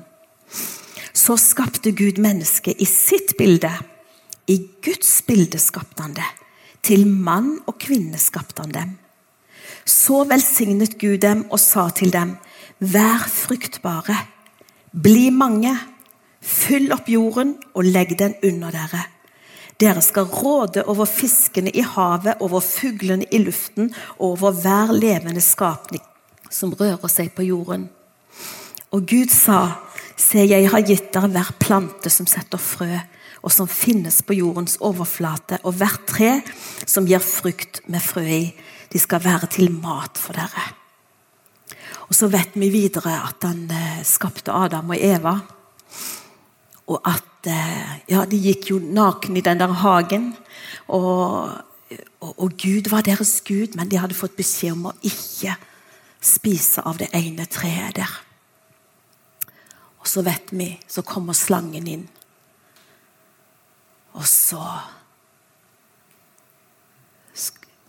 Så 1.13 1.37
skapte 1.37 1.93
Gud 1.93 2.19
mennesket 2.21 2.79
i 2.81 2.87
sitt 2.89 3.35
bilde. 3.37 3.71
I 4.49 4.57
Guds 4.83 5.21
bilde 5.27 5.59
skapte 5.61 6.05
han 6.05 6.15
det. 6.17 6.29
Til 6.83 7.05
mann 7.07 7.55
og 7.69 7.77
kvinne 7.79 8.19
skapte 8.19 8.63
han 8.65 8.73
dem. 8.75 8.95
Så 9.85 10.23
velsignet 10.27 10.97
Gud 10.99 11.21
dem 11.23 11.45
og 11.49 11.59
sa 11.61 11.89
til 11.95 12.11
dem, 12.13 12.37
vær 12.79 13.23
fruktbare, 13.29 14.17
bli 14.93 15.29
mange 15.33 15.73
Fyll 16.43 16.91
opp 16.91 17.07
jorden 17.09 17.55
og 17.73 17.87
legg 17.87 18.17
den 18.19 18.35
under 18.43 18.73
dere. 18.75 19.05
Dere 19.79 20.03
skal 20.05 20.27
råde 20.29 20.83
over 20.87 21.07
fiskene 21.09 21.71
i 21.73 21.81
havet, 21.81 22.37
over 22.43 22.61
fuglene 22.61 23.25
i 23.31 23.39
luften 23.41 23.89
og 24.19 24.35
over 24.35 24.59
hver 24.61 24.93
levende 24.93 25.41
skapning 25.41 26.03
som 26.53 26.73
rører 26.77 27.09
seg 27.09 27.31
på 27.35 27.47
jorden. 27.47 27.87
Og 28.93 29.07
Gud 29.09 29.33
sa, 29.33 29.79
Se, 30.13 30.43
jeg 30.45 30.67
har 30.69 30.83
gitt 30.85 31.07
dere 31.15 31.31
hver 31.33 31.47
plante 31.57 32.11
som 32.13 32.27
setter 32.29 32.61
frø, 32.61 32.99
og 33.41 33.51
som 33.51 33.67
finnes 33.67 34.19
på 34.21 34.35
jordens 34.37 34.77
overflate, 34.77 35.57
og 35.65 35.79
hvert 35.79 36.05
tre 36.07 36.35
som 36.85 37.07
gir 37.09 37.23
frukt 37.25 37.81
med 37.89 38.03
frø 38.03 38.21
i. 38.21 38.43
De 38.93 39.01
skal 39.01 39.23
være 39.23 39.49
til 39.55 39.73
mat 39.73 40.21
for 40.21 40.37
dere. 40.37 40.67
Og 42.07 42.13
Så 42.15 42.29
vet 42.29 42.53
vi 42.53 42.69
videre 42.69 43.15
at 43.25 43.41
han 43.41 43.65
eh, 43.73 44.03
skapte 44.05 44.53
Adam 44.53 44.93
og 44.93 45.01
Eva. 45.01 45.39
Og 46.91 46.99
at 47.07 47.47
eh, 47.47 47.93
ja, 48.11 48.25
de 48.27 48.39
gikk 48.39 48.71
jo 48.73 48.79
nakne 48.79 49.39
i 49.39 49.45
den 49.45 49.61
der 49.61 49.75
hagen. 49.83 50.33
Og, 50.87 51.51
og, 52.19 52.33
og, 52.33 52.49
Gud 52.59 52.89
var 52.91 53.05
deres 53.05 53.39
Gud, 53.47 53.77
men 53.77 53.91
de 53.91 54.01
hadde 54.01 54.17
fått 54.17 54.35
beskjed 54.35 54.75
om 54.75 54.89
å 54.91 54.97
ikke 55.05 55.55
spise 56.23 56.83
av 56.87 56.99
det 56.99 57.09
ene 57.15 57.47
treet 57.51 57.95
der. 57.99 58.19
Og 60.03 60.09
så 60.11 60.23
vet 60.25 60.51
vi, 60.51 60.73
så 60.87 61.03
kommer 61.07 61.35
slangen 61.37 61.87
inn. 61.87 62.03
Og 64.13 64.27
så 64.27 64.63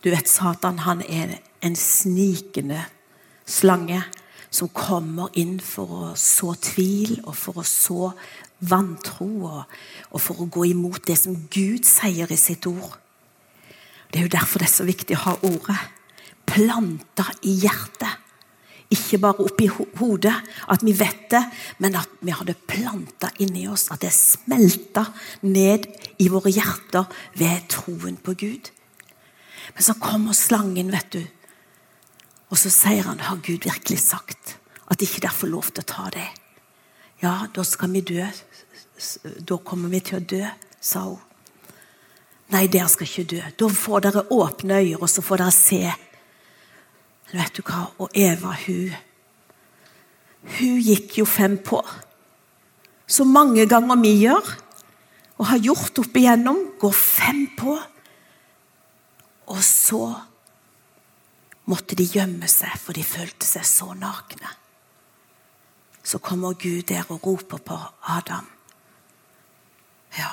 Du 0.05 0.11
vet, 0.13 0.29
Satan 0.29 0.83
han 0.85 1.01
er 1.09 1.39
en 1.65 1.77
snikende 1.81 2.83
slange 3.49 4.03
som 4.55 4.71
kommer 4.71 5.35
inn 5.41 5.59
for 5.63 5.91
å 5.99 6.11
så 6.19 6.55
tvil 6.63 7.19
og 7.25 7.35
for 7.35 7.59
å 7.59 7.67
så 7.67 8.13
vantro 8.65 9.27
og, 9.49 9.79
og 10.15 10.23
for 10.23 10.45
å 10.45 10.51
gå 10.51 10.69
imot 10.71 11.03
det 11.09 11.17
som 11.19 11.35
Gud 11.51 11.87
sier 11.89 12.31
i 12.31 12.39
sitt 12.39 12.69
ord. 12.71 12.95
Det 14.11 14.21
er 14.21 14.29
jo 14.29 14.37
derfor 14.37 14.63
det 14.63 14.69
er 14.69 14.77
så 14.77 14.87
viktig 14.87 15.19
å 15.19 15.25
ha 15.25 15.35
ordet 15.51 15.81
planta 16.47 17.27
i 17.49 17.57
hjertet. 17.65 18.21
Ikke 18.95 19.19
bare 19.19 19.43
oppi 19.43 19.67
hodet, 19.67 20.35
at 20.71 20.83
vi 20.85 20.93
vet 20.95 21.25
det, 21.33 21.41
men 21.83 21.97
at 21.99 22.11
vi 22.23 22.35
har 22.37 22.47
det 22.47 22.61
planta 22.69 23.31
inni 23.43 23.65
oss. 23.67 23.89
At 23.91 24.05
det 24.05 24.13
smelta 24.15 25.07
ned 25.43 25.89
i 26.23 26.29
våre 26.31 26.53
hjerter 26.53 27.09
ved 27.41 27.65
troen 27.73 28.21
på 28.21 28.37
Gud. 28.39 28.71
Men 29.75 29.87
så 29.87 29.97
kommer 29.99 30.37
slangen, 30.37 30.93
vet 30.93 31.11
du. 31.17 31.25
Og 32.53 32.59
så 32.61 32.71
sier 32.73 33.07
han, 33.09 33.21
har 33.21 33.43
Gud 33.45 33.65
virkelig 33.65 34.01
sagt 34.05 34.57
at 34.91 35.03
ikke 35.03 35.23
dere 35.25 35.35
får 35.35 35.51
lov 35.53 35.71
til 35.73 35.85
å 35.85 35.91
ta 35.91 36.09
det? 36.15 36.27
Ja, 37.23 37.47
da 37.55 37.65
skal 37.65 37.93
vi 37.95 38.03
dø. 38.05 38.27
Da 39.49 39.57
kommer 39.65 39.93
vi 39.93 40.03
til 40.05 40.21
å 40.21 40.27
dø, 40.35 40.43
sa 40.81 41.07
hun. 41.07 41.23
Nei, 42.53 42.67
dere 42.69 42.91
skal 42.93 43.09
ikke 43.09 43.29
dø. 43.33 43.41
Da 43.59 43.69
får 43.73 44.05
dere 44.05 44.27
åpne 44.35 44.81
øyne, 44.83 45.01
og 45.01 45.09
så 45.11 45.25
får 45.25 45.45
dere 45.45 45.55
se 45.57 45.85
Vet 47.35 47.57
du 47.57 47.65
hva? 47.67 47.89
Og 47.99 48.13
Eva, 48.15 48.53
hun 48.67 48.93
Hun 50.59 50.77
gikk 50.85 51.17
jo 51.19 51.25
fem 51.25 51.57
på. 51.57 51.81
Så 53.09 53.25
mange 53.25 53.65
ganger 53.67 53.97
vi 53.97 54.11
gjør, 54.27 54.45
og 55.41 55.47
har 55.49 55.63
gjort 55.65 55.99
opp 56.03 56.17
igjennom, 56.21 56.59
går 56.79 56.93
fem 56.93 57.47
på. 57.57 57.79
Og 59.49 59.63
så 59.65 60.03
måtte 61.71 61.97
de 61.97 62.05
gjemme 62.05 62.49
seg, 62.51 62.75
for 62.81 62.97
de 62.97 63.05
følte 63.07 63.47
seg 63.49 63.65
så 63.69 63.93
nakne. 63.97 64.51
Så 66.05 66.21
kommer 66.21 66.59
Gud 66.61 66.83
der 66.91 67.07
og 67.09 67.25
roper 67.27 67.63
på 67.65 67.79
Adam. 68.17 68.51
Ja 70.19 70.33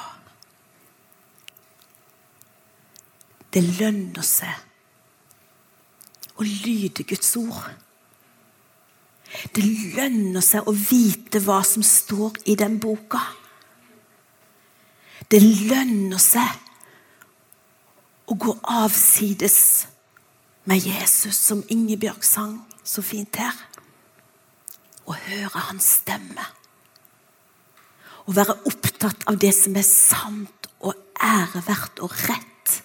Det 3.52 3.64
lønner 3.80 4.24
seg 4.24 4.54
å 6.40 6.46
lyde 6.46 7.04
Guds 7.04 7.34
ord. 7.36 7.66
Det 9.52 9.64
lønner 9.96 10.44
seg 10.44 10.68
å 10.68 10.74
vite 10.76 11.42
hva 11.44 11.60
som 11.68 11.84
står 11.84 12.40
i 12.52 12.56
den 12.60 12.78
boka. 12.80 13.20
Det 15.28 15.42
lønner 15.44 16.20
seg 16.20 16.48
å 18.32 18.38
gå 18.40 18.56
avsides 18.72 19.60
med 20.70 20.86
Jesus, 20.86 21.36
som 21.36 21.64
Ingebjørg 21.70 22.24
sang 22.26 22.60
så 22.84 23.04
fint 23.06 23.36
her. 23.42 23.56
Å 25.10 25.16
høre 25.18 25.66
hans 25.70 25.88
stemme. 26.02 26.46
Å 28.30 28.36
være 28.36 28.60
opptatt 28.70 29.26
av 29.30 29.40
det 29.42 29.52
som 29.58 29.76
er 29.78 29.88
sant 29.88 30.70
og 30.86 30.94
æreverdt 31.18 32.02
og 32.06 32.14
rett. 32.30 32.76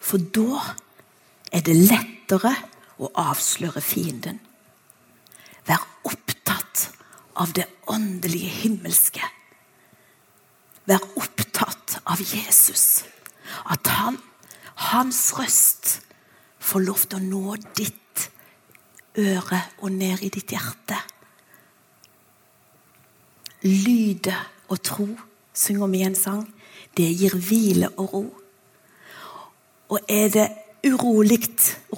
For 0.00 0.22
da 0.32 0.62
er 1.52 1.64
det 1.66 1.76
lettere 1.76 2.54
å 3.00 3.10
avsløre 3.20 3.82
fienden. 3.84 4.40
Vær 5.68 5.84
opptatt 6.08 6.88
av 7.40 7.52
det 7.56 7.68
åndelige 7.92 8.48
himmelske. 8.62 9.22
Vær 10.88 11.04
opptatt 11.20 12.00
av 12.08 12.20
Jesus. 12.24 13.04
At 13.68 13.86
han, 14.00 14.16
hans 14.90 15.28
røst 15.36 16.00
får 16.70 16.84
lov 16.86 17.02
til 17.08 17.18
å 17.18 17.26
nå 17.26 17.56
ditt 17.74 18.28
øre 19.18 19.60
og 19.82 19.90
ned 19.92 20.22
i 20.22 20.30
ditt 20.32 20.52
hjerte. 20.54 20.98
Lyde 23.66 24.36
og 24.70 24.78
tro, 24.86 25.08
synger 25.52 25.90
vi 25.90 26.04
en 26.06 26.16
sang. 26.16 26.44
Det 26.96 27.08
gir 27.10 27.34
hvile 27.34 27.90
og 27.98 28.14
ro. 28.14 28.22
Og 29.90 29.98
er 30.08 30.30
det 30.30 30.46
urolig 30.86 31.42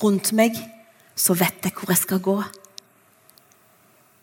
rundt 0.02 0.32
meg, 0.36 0.56
så 1.14 1.36
vet 1.36 1.68
jeg 1.68 1.76
hvor 1.76 1.92
jeg 1.92 2.00
skal 2.00 2.22
gå. 2.24 2.38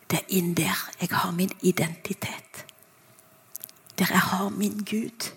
Det 0.09 0.23
er 0.23 0.33
inn 0.39 0.55
der 0.57 0.77
jeg 0.99 1.11
har 1.13 1.31
min 1.37 1.53
identitet. 1.61 2.65
Der 3.99 4.09
jeg 4.09 4.25
har 4.31 4.49
min 4.49 4.81
Gud, 4.81 5.29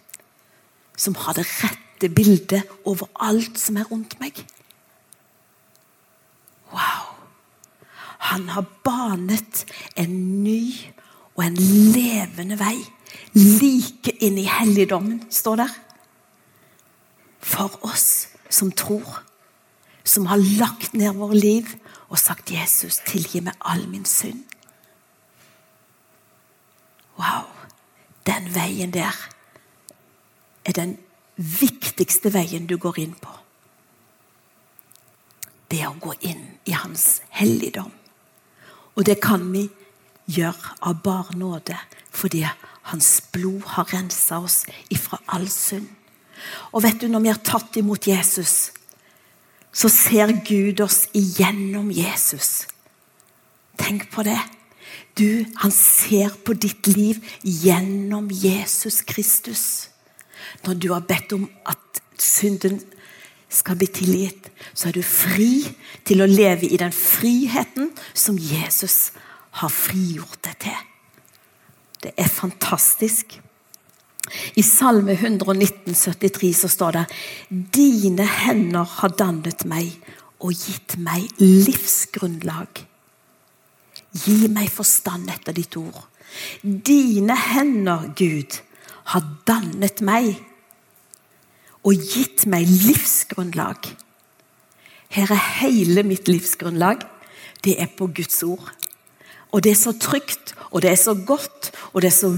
som 0.96 1.14
har 1.14 1.36
det 1.36 1.44
rette 1.60 2.08
bildet 2.08 2.64
over 2.88 3.10
alt 3.20 3.60
som 3.60 3.76
er 3.76 3.90
rundt 3.92 4.16
meg. 4.20 4.40
Han 8.22 8.48
har 8.48 8.64
banet 8.84 9.64
en 9.98 10.44
ny 10.44 10.70
og 11.34 11.44
en 11.46 11.56
levende 11.94 12.58
vei. 12.60 12.76
Like 13.34 14.14
inn 14.22 14.38
i 14.38 14.46
helligdommen, 14.48 15.24
står 15.30 15.62
der. 15.64 15.74
For 17.42 17.80
oss 17.82 18.28
som 18.50 18.72
tror. 18.72 19.22
Som 20.04 20.26
har 20.26 20.38
lagt 20.60 20.94
ned 20.94 21.14
vårt 21.18 21.36
liv 21.36 21.68
og 22.08 22.18
sagt 22.18 22.50
'Jesus, 22.50 23.00
tilgi 23.06 23.40
meg 23.40 23.54
all 23.60 23.88
min 23.88 24.04
synd'. 24.04 24.46
Wow! 27.18 27.46
Den 28.26 28.54
veien 28.54 28.92
der 28.92 29.28
er 30.64 30.72
den 30.72 30.98
viktigste 31.36 32.34
veien 32.34 32.66
du 32.66 32.76
går 32.76 32.98
inn 32.98 33.14
på. 33.14 33.30
Det 35.70 35.86
å 35.88 35.96
gå 36.00 36.12
inn 36.20 36.44
i 36.66 36.72
Hans 36.76 37.22
helligdom. 37.30 37.90
Og 38.96 39.06
det 39.06 39.20
kan 39.24 39.44
vi 39.52 39.66
gjøre 40.32 40.76
av 40.84 41.00
bar 41.02 41.32
nåde, 41.36 41.76
fordi 42.10 42.44
Hans 42.90 43.20
blod 43.32 43.62
har 43.76 43.86
rensa 43.92 44.40
oss 44.42 44.64
ifra 44.90 45.20
all 45.30 45.46
synd. 45.50 45.86
Og 46.74 46.82
vet 46.82 46.98
du, 46.98 47.06
når 47.08 47.22
vi 47.22 47.30
har 47.30 47.42
tatt 47.46 47.76
imot 47.78 48.08
Jesus, 48.10 48.72
så 49.72 49.88
ser 49.88 50.32
Gud 50.44 50.82
oss 50.82 51.06
igjennom 51.16 51.92
Jesus. 51.94 52.66
Tenk 53.78 54.08
på 54.12 54.24
det. 54.26 54.40
Du, 55.16 55.44
han 55.62 55.72
ser 55.72 56.34
på 56.44 56.56
ditt 56.58 56.90
liv 56.90 57.22
gjennom 57.42 58.28
Jesus 58.32 59.00
Kristus. 59.06 59.64
Når 60.66 60.74
du 60.74 60.90
har 60.92 61.06
bedt 61.06 61.32
om 61.36 61.46
at 61.68 62.02
synden 62.18 62.80
skal 63.52 63.76
bli 63.78 63.88
tilgitt, 63.92 64.48
så 64.74 64.88
er 64.88 64.96
du 64.96 65.02
fri 65.04 65.62
til 66.08 66.22
å 66.24 66.30
leve 66.30 66.68
i 66.68 66.80
den 66.80 66.94
friheten 66.94 67.90
som 68.14 68.38
Jesus 68.40 69.12
har 69.60 69.72
frigjort 69.72 70.40
deg 70.46 70.58
til. 70.66 70.78
Det 72.02 72.14
er 72.18 72.30
fantastisk. 72.32 73.36
I 74.56 74.62
Salme 74.62 75.12
119, 75.12 75.94
73 75.94 76.52
så 76.62 76.70
står 76.70 76.96
det 76.96 77.04
Dine 77.74 78.26
hender 78.26 78.86
har 78.98 79.14
dannet 79.18 79.66
meg 79.68 79.92
og 80.42 80.54
gitt 80.56 80.96
meg 81.02 81.28
livsgrunnlag. 81.42 82.82
Gi 84.12 84.48
meg 84.52 84.70
forstand 84.72 85.30
etter 85.32 85.54
ditt 85.56 85.76
ord. 85.78 86.00
Dine 86.62 87.36
hender, 87.36 88.08
Gud, 88.16 88.58
har 89.12 89.26
dannet 89.46 90.00
meg 90.04 90.34
og 91.82 91.98
gitt 92.14 92.46
meg 92.46 92.68
livsgrunnlag. 92.68 93.90
Her 95.12 95.34
er 95.34 95.46
hele 95.60 96.04
mitt 96.06 96.28
livsgrunnlag. 96.30 97.02
Det 97.64 97.76
er 97.82 97.90
på 97.98 98.06
Guds 98.14 98.42
ord. 98.46 98.72
Og 99.52 99.62
det 99.64 99.74
er 99.74 99.80
så 99.80 99.92
trygt, 99.92 100.54
og 100.70 100.82
det 100.82 100.92
er 100.92 101.00
så 101.00 101.14
godt, 101.14 101.72
og 101.92 102.02
det 102.02 102.08
er 102.08 102.16
så 102.16 102.32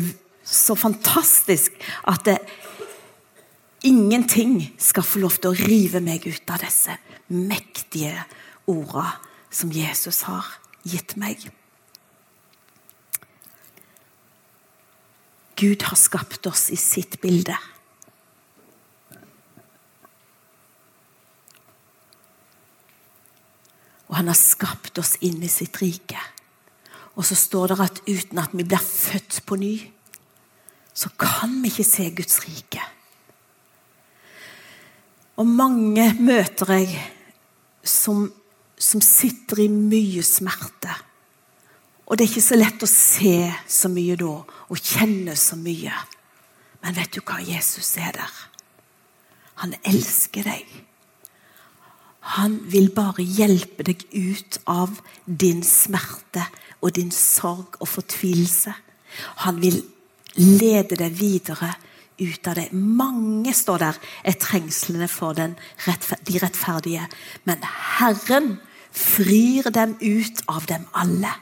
så 0.44 0.76
fantastisk 0.76 1.72
at 2.08 2.24
det, 2.24 2.38
ingenting 3.84 4.74
skal 4.78 5.04
få 5.04 5.24
lov 5.24 5.38
til 5.40 5.52
å 5.52 5.58
rive 5.68 6.00
meg 6.04 6.24
ut 6.28 6.52
av 6.52 6.62
disse 6.64 6.96
mektige 7.32 8.16
ordene 8.68 9.12
som 9.54 9.72
Jesus 9.72 10.24
har 10.28 10.46
gitt 10.84 11.16
meg. 11.20 11.40
Gud 15.54 15.84
har 15.86 15.96
skapt 15.96 16.48
oss 16.50 16.66
i 16.74 16.78
sitt 16.80 17.20
bilde. 17.22 17.54
Og 24.14 24.20
han 24.20 24.30
har 24.30 24.38
skapt 24.38 25.00
oss 25.02 25.16
inn 25.26 25.40
i 25.42 25.48
sitt 25.50 25.74
rike. 25.82 26.20
Og 27.18 27.26
så 27.26 27.34
står 27.34 27.72
det 27.72 27.78
at 27.82 27.96
uten 28.06 28.38
at 28.38 28.52
vi 28.54 28.62
blir 28.62 28.78
født 28.78 29.40
på 29.42 29.58
ny, 29.58 29.72
så 30.94 31.10
kan 31.18 31.56
vi 31.58 31.72
ikke 31.72 31.86
se 31.88 32.06
Guds 32.14 32.36
rike. 32.44 32.84
Og 35.42 35.50
mange 35.50 36.06
møter 36.22 36.70
jeg 36.76 36.94
som, 37.82 38.28
som 38.78 39.02
sitter 39.02 39.64
i 39.64 39.68
mye 39.72 40.22
smerte. 40.22 40.94
Og 42.06 42.14
det 42.14 42.28
er 42.28 42.30
ikke 42.36 42.46
så 42.52 42.60
lett 42.60 42.86
å 42.86 42.92
se 42.94 43.50
så 43.66 43.90
mye 43.90 44.14
da, 44.20 44.30
og 44.70 44.78
kjenne 44.94 45.34
så 45.34 45.58
mye. 45.58 45.90
Men 46.86 46.94
vet 46.94 47.18
du 47.18 47.24
hva? 47.24 47.42
Jesus 47.42 47.96
er 47.98 48.14
der. 48.14 48.42
Han 49.64 49.74
elsker 49.82 50.46
deg. 50.46 50.70
Han 52.24 52.56
vil 52.72 52.88
bare 52.94 53.22
hjelpe 53.22 53.84
deg 53.84 54.04
ut 54.12 54.60
av 54.70 54.96
din 55.26 55.62
smerte 55.66 56.46
og 56.80 56.94
din 56.96 57.12
sorg 57.12 57.76
og 57.80 57.88
fortvilelse. 57.88 58.72
Han 59.44 59.60
vil 59.62 59.82
lede 60.40 60.96
deg 60.98 61.14
videre 61.18 61.74
ut 62.20 62.48
av 62.48 62.58
det. 62.58 62.68
Mange, 62.72 63.52
står 63.54 63.82
der, 63.82 63.98
er 64.24 64.38
trengslene 64.40 65.08
for 65.10 65.36
den, 65.36 65.56
de 65.84 66.38
rettferdige. 66.40 67.08
Men 67.44 67.64
Herren 67.98 68.56
frir 68.94 69.70
dem 69.74 69.96
ut 70.00 70.44
av 70.48 70.66
dem 70.70 70.86
alle. 70.94 71.32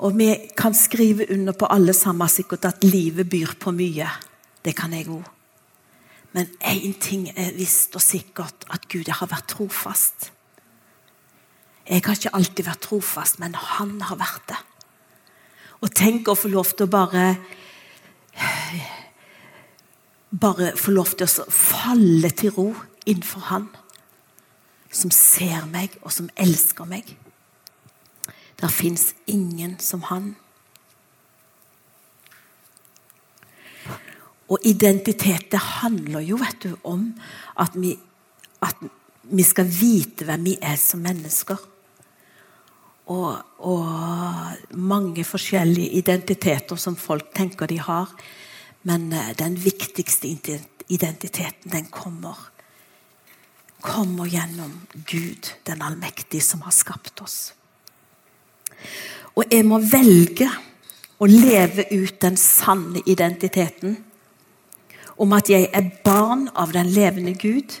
Og 0.00 0.16
vi 0.16 0.30
kan 0.56 0.74
skrive 0.76 1.26
under 1.32 1.52
på 1.52 1.68
alle 1.68 1.92
sammen 1.96 2.28
sikkert 2.28 2.70
at 2.70 2.84
livet 2.84 3.28
byr 3.28 3.52
på 3.60 3.72
mye. 3.76 4.08
Det 4.64 4.76
kan 4.76 4.92
jeg 4.96 5.10
òg. 5.12 5.39
Men 6.32 6.46
én 6.62 6.94
ting 7.00 7.28
er 7.34 7.54
visst 7.56 7.96
og 7.98 8.02
sikkert, 8.02 8.66
at 8.70 8.86
Gud 8.88 9.08
har 9.10 9.30
vært 9.30 9.48
trofast. 9.50 10.30
Jeg 11.88 12.04
har 12.06 12.14
ikke 12.14 12.34
alltid 12.38 12.66
vært 12.68 12.84
trofast, 12.86 13.40
men 13.42 13.56
han 13.58 13.96
har 14.06 14.18
vært 14.20 14.44
det. 14.52 14.60
Og 15.80 15.90
tenk 15.96 16.28
å 16.28 16.36
få 16.38 16.50
lov 16.52 16.74
til 16.74 16.86
å 16.86 16.92
bare 16.92 17.24
Bare 20.30 20.68
få 20.78 20.92
lov 20.94 21.08
til 21.18 21.26
å 21.26 21.44
falle 21.50 22.28
til 22.30 22.52
ro 22.54 22.68
innenfor 23.02 23.42
Han, 23.48 23.64
som 24.94 25.10
ser 25.10 25.64
meg, 25.66 25.96
og 26.06 26.14
som 26.14 26.28
elsker 26.38 26.86
meg. 26.86 27.16
Der 28.62 28.70
fins 28.70 29.08
ingen 29.26 29.74
som 29.82 30.06
Han. 30.06 30.36
Og 34.50 34.66
identitet 34.66 35.50
det 35.52 35.60
handler 35.80 36.24
jo 36.26 36.38
vet 36.40 36.64
du, 36.64 36.72
om 36.82 37.06
at 37.62 37.76
vi, 37.78 37.94
at 38.66 38.80
vi 39.30 39.46
skal 39.46 39.68
vite 39.70 40.26
hvem 40.26 40.48
vi 40.48 40.56
er 40.62 40.78
som 40.80 41.02
mennesker. 41.04 41.58
Og, 43.10 43.38
og, 43.66 43.86
mange 44.78 45.24
forskjellige 45.26 45.98
identiteter 45.98 46.78
som 46.78 46.96
folk 46.98 47.32
tenker 47.34 47.70
de 47.70 47.78
har. 47.82 48.10
Men 48.86 49.12
eh, 49.12 49.32
den 49.38 49.56
viktigste 49.58 50.30
identiteten, 50.30 51.70
den 51.70 51.88
kommer. 51.90 52.38
Kommer 53.80 54.30
gjennom 54.30 54.76
Gud, 55.10 55.50
den 55.66 55.82
allmektige, 55.82 56.42
som 56.42 56.62
har 56.66 56.74
skapt 56.74 57.22
oss. 57.22 57.38
Og 59.34 59.46
jeg 59.50 59.66
må 59.66 59.80
velge 59.82 60.48
å 61.20 61.26
leve 61.28 61.86
ut 61.92 62.18
den 62.22 62.38
sanne 62.40 63.02
identiteten 63.06 63.98
om 65.20 65.34
at 65.36 65.50
jeg 65.52 65.68
er 65.76 65.90
barn 66.04 66.48
av 66.56 66.72
den 66.72 66.88
levende 66.94 67.34
Gud. 67.36 67.76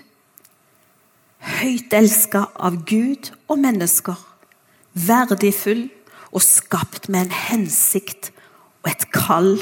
Høyt 1.40 1.94
elska 1.96 2.44
av 2.60 2.82
Gud 2.88 3.30
og 3.48 3.62
mennesker. 3.62 4.18
Verdifull 4.92 5.86
og 6.30 6.44
skapt 6.44 7.08
med 7.08 7.28
en 7.28 7.38
hensikt 7.48 8.30
og 8.84 8.92
et 8.92 9.06
kall. 9.14 9.54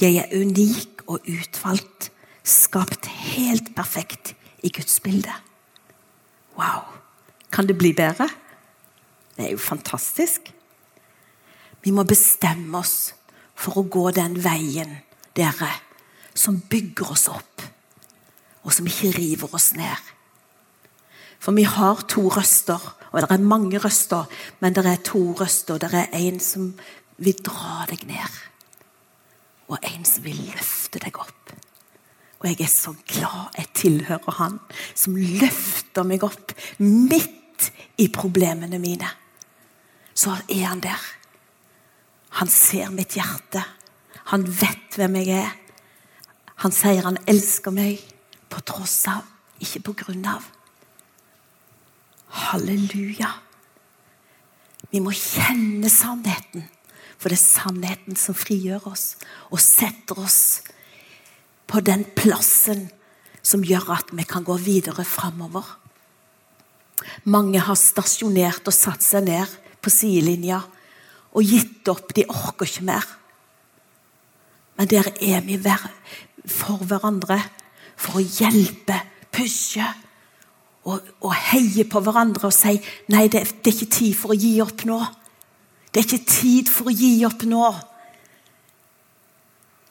Jeg 0.00 0.22
er 0.22 0.32
unik 0.32 1.04
og 1.06 1.20
utvalgt, 1.28 2.08
skapt 2.42 3.06
helt 3.34 3.74
perfekt 3.76 4.32
i 4.64 4.72
Guds 4.72 4.98
bilde. 5.04 5.34
Wow! 6.56 6.88
Kan 7.52 7.68
det 7.68 7.76
bli 7.76 7.92
bedre? 7.92 8.30
Det 9.36 9.44
er 9.44 9.52
jo 9.52 9.60
fantastisk. 9.60 10.48
Vi 11.84 11.92
må 11.92 12.06
bestemme 12.08 12.80
oss 12.80 13.12
for 13.54 13.82
å 13.82 13.84
gå 13.84 14.08
den 14.16 14.38
veien, 14.40 15.02
dere 15.36 15.68
som 16.34 16.60
bygger 16.70 17.12
oss 17.12 17.28
opp, 17.32 17.62
og 18.62 18.72
som 18.72 18.86
ikke 18.88 19.12
river 19.16 19.54
oss 19.54 19.72
ned. 19.76 20.10
For 21.42 21.54
vi 21.56 21.64
har 21.66 22.04
to 22.10 22.28
røster, 22.30 22.78
og 23.10 23.20
det 23.20 23.30
er 23.30 23.42
mange 23.42 23.80
røster, 23.82 24.28
men 24.60 24.74
det 24.74 24.86
er 24.86 25.02
to 25.04 25.32
røster. 25.40 25.78
Det 25.82 25.90
er 25.92 26.12
en 26.16 26.38
som 26.40 26.70
vil 27.18 27.42
dra 27.44 27.82
deg 27.90 28.06
ned, 28.08 28.38
og 29.68 29.78
en 29.82 30.06
som 30.06 30.24
vil 30.24 30.38
løfte 30.52 31.02
deg 31.02 31.18
opp. 31.18 31.54
Og 32.42 32.48
jeg 32.50 32.64
er 32.64 32.70
så 32.70 32.94
glad 33.06 33.58
jeg 33.58 33.68
tilhører 33.78 34.38
han 34.40 34.56
som 34.98 35.14
løfter 35.14 36.06
meg 36.06 36.24
opp 36.26 36.54
midt 36.82 37.68
i 38.02 38.08
problemene 38.10 38.80
mine. 38.82 39.10
Så 40.14 40.34
er 40.50 40.64
han 40.66 40.82
der. 40.82 40.98
Han 42.40 42.50
ser 42.50 42.90
mitt 42.90 43.14
hjerte. 43.14 43.62
Han 44.32 44.46
vet 44.46 44.98
hvem 44.98 45.20
jeg 45.20 45.38
er. 45.38 45.54
Han 46.62 46.74
sier 46.74 47.02
han 47.02 47.18
elsker 47.26 47.74
meg 47.74 48.02
på 48.52 48.60
tross 48.66 49.00
av, 49.10 49.24
ikke 49.62 49.82
på 49.88 49.94
grunn 50.04 50.26
av. 50.30 50.44
Halleluja. 52.32 53.30
Vi 54.92 55.00
må 55.02 55.10
kjenne 55.16 55.90
sannheten, 55.90 56.68
for 57.18 57.32
det 57.32 57.38
er 57.38 57.42
sannheten 57.42 58.18
som 58.18 58.36
frigjør 58.36 58.86
oss 58.92 59.06
og 59.50 59.60
setter 59.62 60.20
oss 60.22 60.42
på 61.70 61.80
den 61.82 62.04
plassen 62.16 62.88
som 63.42 63.64
gjør 63.66 63.94
at 63.96 64.12
vi 64.14 64.26
kan 64.28 64.44
gå 64.46 64.54
videre 64.62 65.04
framover. 65.08 65.64
Mange 67.24 67.58
har 67.58 67.78
stasjonert 67.78 68.68
og 68.68 68.76
satt 68.76 69.02
seg 69.02 69.26
ned 69.26 69.50
på 69.82 69.90
sidelinja 69.90 70.60
og 71.32 71.42
gitt 71.42 71.88
opp. 71.90 72.12
De 72.14 72.26
orker 72.28 72.68
ikke 72.68 72.86
mer. 72.86 73.06
Men 74.78 74.90
der 74.90 75.10
er 75.20 75.42
vi 75.46 75.58
for 76.48 76.82
hverandre 76.88 77.38
for 78.02 78.18
å 78.18 78.24
hjelpe, 78.24 78.98
pushe 79.32 79.84
og, 80.88 80.98
og 81.22 81.32
heie 81.52 81.86
på 81.88 82.02
hverandre 82.02 82.48
og 82.48 82.54
si 82.54 82.74
nei, 83.12 83.28
det, 83.30 83.44
det 83.62 83.70
er 83.70 83.76
ikke 83.76 83.96
tid 83.98 84.18
for 84.18 84.34
å 84.34 84.38
gi 84.38 84.52
opp 84.64 84.84
nå. 84.88 84.98
Det 85.92 86.00
er 86.00 86.08
ikke 86.08 86.30
tid 86.32 86.70
for 86.72 86.90
å 86.90 86.94
gi 86.96 87.12
opp 87.28 87.44
nå. 87.48 87.66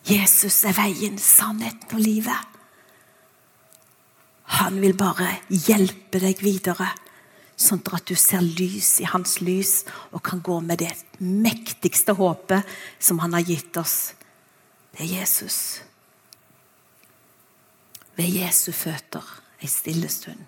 Jesus 0.10 0.64
er 0.66 0.76
veien, 0.76 1.20
sannheten 1.22 1.94
og 1.94 2.02
livet. 2.02 2.48
Han 4.58 4.82
vil 4.84 4.98
bare 4.98 5.30
hjelpe 5.48 6.20
deg 6.20 6.42
videre, 6.44 6.90
sånn 7.56 7.84
at 7.94 8.10
du 8.10 8.18
ser 8.18 8.42
lys 8.42 8.96
i 9.04 9.08
hans 9.08 9.38
lys 9.46 9.84
og 10.10 10.24
kan 10.26 10.42
gå 10.44 10.58
med 10.66 10.82
det 10.82 10.92
mektigste 11.22 12.18
håpet 12.18 12.68
som 13.00 13.22
han 13.22 13.38
har 13.38 13.46
gitt 13.46 13.78
oss. 13.80 14.12
Det 14.92 15.06
er 15.06 15.14
Jesus 15.22 15.80
ved 18.18 18.34
Jesu 18.42 18.72
føtter 18.72 19.26
ei 19.62 19.68
stille 19.68 20.10
stund. 20.10 20.44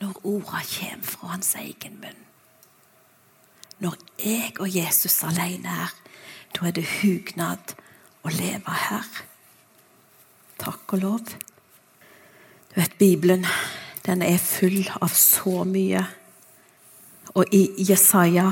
Når 0.00 0.20
orda 0.24 0.62
kommer 0.62 1.06
fra 1.06 1.32
hans 1.34 1.54
egen 1.58 1.98
munn. 2.02 2.24
Når 3.78 3.96
jeg 4.18 4.54
og 4.60 4.76
Jesus 4.76 5.22
alene 5.26 5.70
er, 5.86 5.94
da 6.54 6.66
er 6.66 6.74
det 6.74 6.86
hugnad 7.00 7.74
å 8.26 8.32
leve 8.34 8.78
her. 8.88 9.08
Takk 10.58 10.94
og 10.96 11.02
lov. 11.02 11.34
Du 12.68 12.80
vet, 12.80 12.98
Bibelen 12.98 13.46
den 14.06 14.22
er 14.22 14.38
full 14.42 14.88
av 15.00 15.12
så 15.14 15.62
mye. 15.68 16.02
Og 17.36 17.54
i 17.54 17.68
Jesaja 17.90 18.50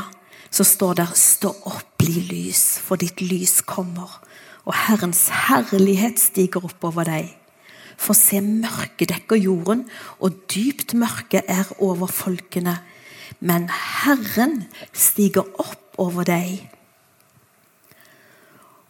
så 0.50 0.64
står 0.64 0.94
det 0.94 1.08
'Stå 1.14 1.48
opp, 1.64 1.98
bli 1.98 2.20
lys, 2.20 2.78
for 2.78 2.96
ditt 2.96 3.20
lys 3.20 3.62
kommer', 3.62 4.20
og 4.64 4.74
Herrens 4.74 5.28
herlighet 5.28 6.20
stiger 6.20 6.64
opp 6.64 6.84
over 6.84 7.04
deg. 7.04 7.36
For 7.96 8.16
se, 8.16 8.40
mørket 8.44 9.10
dekker 9.12 9.40
jorden, 9.40 9.86
og 10.20 10.36
dypt 10.52 10.94
mørke 10.94 11.42
er 11.48 11.68
over 11.82 12.10
folkene. 12.12 12.78
Men 13.40 13.68
Herren 13.72 14.64
stiger 14.92 15.48
opp 15.60 15.96
over 16.00 16.28
deg, 16.28 16.66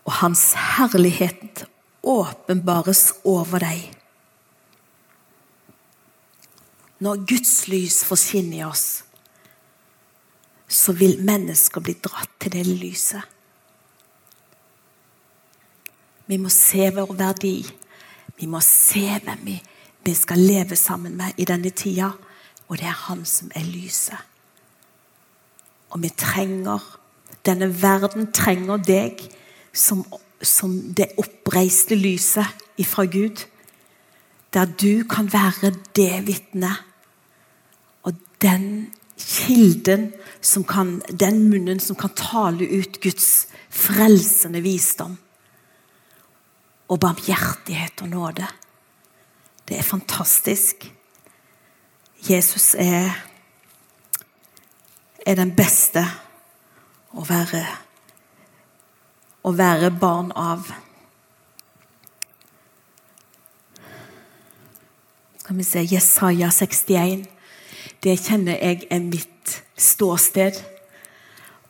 og 0.07 0.13
Hans 0.21 0.53
herlighet 0.77 1.65
åpenbares 2.07 3.13
over 3.27 3.63
deg. 3.63 3.89
Når 7.03 7.25
Guds 7.29 7.55
lys 7.69 8.01
får 8.09 8.21
skinne 8.23 8.61
i 8.61 8.65
oss, 8.67 8.87
så 10.67 10.95
vil 10.97 11.21
mennesker 11.27 11.83
bli 11.85 11.95
dratt 12.03 12.33
til 12.43 12.55
det 12.57 12.65
lyset. 12.67 13.23
Vi 16.27 16.39
må 16.43 16.51
se 16.51 16.89
vår 16.95 17.13
verdi. 17.19 17.59
Vi 18.37 18.47
må 18.47 18.61
se 18.61 19.09
hvem 19.25 19.45
vi, 19.47 19.57
vi 20.05 20.15
skal 20.15 20.39
leve 20.39 20.77
sammen 20.77 21.17
med 21.17 21.37
i 21.37 21.45
denne 21.49 21.71
tida. 21.71 22.11
Og 22.69 22.79
det 22.79 22.87
er 22.87 23.03
Han 23.07 23.25
som 23.25 23.51
er 23.55 23.65
lyset. 23.65 24.19
Og 25.91 26.03
vi 26.03 26.09
trenger 26.09 26.81
Denne 27.47 27.69
verden 27.83 28.33
trenger 28.35 28.81
deg 28.83 29.21
som, 29.71 30.01
som 30.43 30.73
det 30.99 31.13
oppreiste 31.15 31.95
lyset 31.95 32.65
ifra 32.77 33.05
Gud. 33.07 33.45
Der 34.51 34.67
du 34.67 35.05
kan 35.07 35.31
være 35.33 35.71
det 35.95 36.27
vitnet. 36.27 36.83
Og 38.03 38.19
den 38.43 38.91
kilden 39.15 40.13
som 40.41 40.65
kan, 40.65 41.03
den 41.07 41.49
munnen 41.49 41.79
som 41.79 41.95
kan 41.95 42.11
tale 42.19 42.67
ut 42.67 42.99
Guds 43.01 43.47
frelsende 43.71 44.61
visdom 44.61 45.15
og 46.89 47.01
barmhjertighet 47.01 48.03
og 48.03 48.09
nåde. 48.09 48.47
Det 49.69 49.79
er 49.79 49.83
fantastisk. 49.83 50.93
Jesus 52.31 52.75
er, 52.79 53.11
er 55.27 55.35
den 55.35 55.53
beste 55.57 56.05
å 57.17 57.25
være, 57.27 57.63
å 59.43 59.53
være 59.57 59.91
barn 59.91 60.31
av. 60.39 60.71
Skal 65.43 65.59
vi 65.59 65.67
se 65.67 65.85
Jesaja 65.87 66.51
61. 66.51 67.27
Det 68.03 68.17
kjenner 68.19 68.59
jeg 68.59 68.87
er 68.91 69.03
mitt 69.03 69.61
ståsted. 69.79 70.59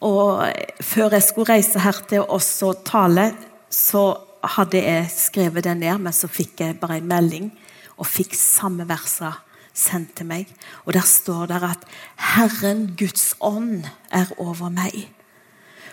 Og 0.05 0.45
før 0.85 1.17
jeg 1.17 1.25
skulle 1.25 1.57
reise 1.57 1.81
her 1.81 2.01
til 2.09 2.25
oss 2.25 2.51
og 2.65 2.85
tale, 2.89 3.31
så 3.73 4.26
hadde 4.55 4.83
jeg 4.83 5.11
skrevet 5.11 5.65
den 5.65 5.81
ned, 5.83 5.99
men 5.99 6.15
så 6.15 6.29
fikk 6.31 6.61
jeg 6.63 6.79
bare 6.81 7.01
en 7.01 7.09
melding 7.11 7.51
og 7.97 8.09
fikk 8.09 8.37
samme 8.37 8.87
versa 8.89 9.33
sendt 9.77 10.17
til 10.19 10.29
meg. 10.29 10.49
Og 10.85 10.95
Der 10.95 11.07
står 11.07 11.47
det 11.47 11.63
at 11.63 11.85
'Herren 12.17 12.95
Guds 12.99 13.35
ånd 13.41 13.85
er 14.11 14.27
over 14.39 14.69
meg'. 14.71 15.09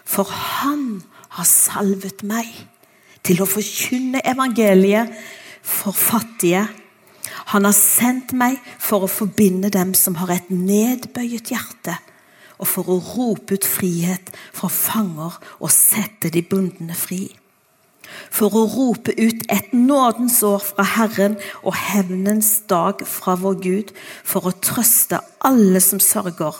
For 0.06 0.24
Han 0.24 1.04
har 1.30 1.44
salvet 1.44 2.24
meg 2.24 2.68
til 3.24 3.42
å 3.42 3.46
forkynne 3.46 4.22
evangeliet 4.26 5.10
for 5.62 5.92
fattige. 5.92 6.68
Han 7.46 7.66
har 7.66 7.72
sendt 7.72 8.34
meg 8.34 8.60
for 8.80 9.04
å 9.04 9.08
forbinde 9.08 9.70
dem 9.70 9.94
som 9.94 10.16
har 10.16 10.30
et 10.30 10.50
nedbøyet 10.50 11.50
hjerte, 11.50 11.98
og 12.60 12.68
for 12.68 12.84
å 12.84 13.00
rope 13.00 13.54
ut 13.54 13.66
frihet 13.66 14.30
fra 14.54 14.68
fanger 14.68 15.40
og 15.60 15.72
sette 15.72 16.30
de 16.30 16.42
bundne 16.42 16.94
fri 16.94 17.36
for 18.34 18.54
å 18.54 18.66
rope 18.70 19.14
ut 19.18 19.46
et 19.52 19.74
nådens 19.74 20.42
år 20.44 20.62
fra 20.64 20.86
Herren 20.96 21.38
og 21.62 21.76
hevnens 21.78 22.62
dag 22.70 23.02
fra 23.08 23.36
vår 23.40 23.58
Gud, 23.64 23.96
for 24.24 24.50
å 24.50 24.58
trøste 24.64 25.22
alle 25.44 25.82
som 25.84 26.02
sørger. 26.04 26.58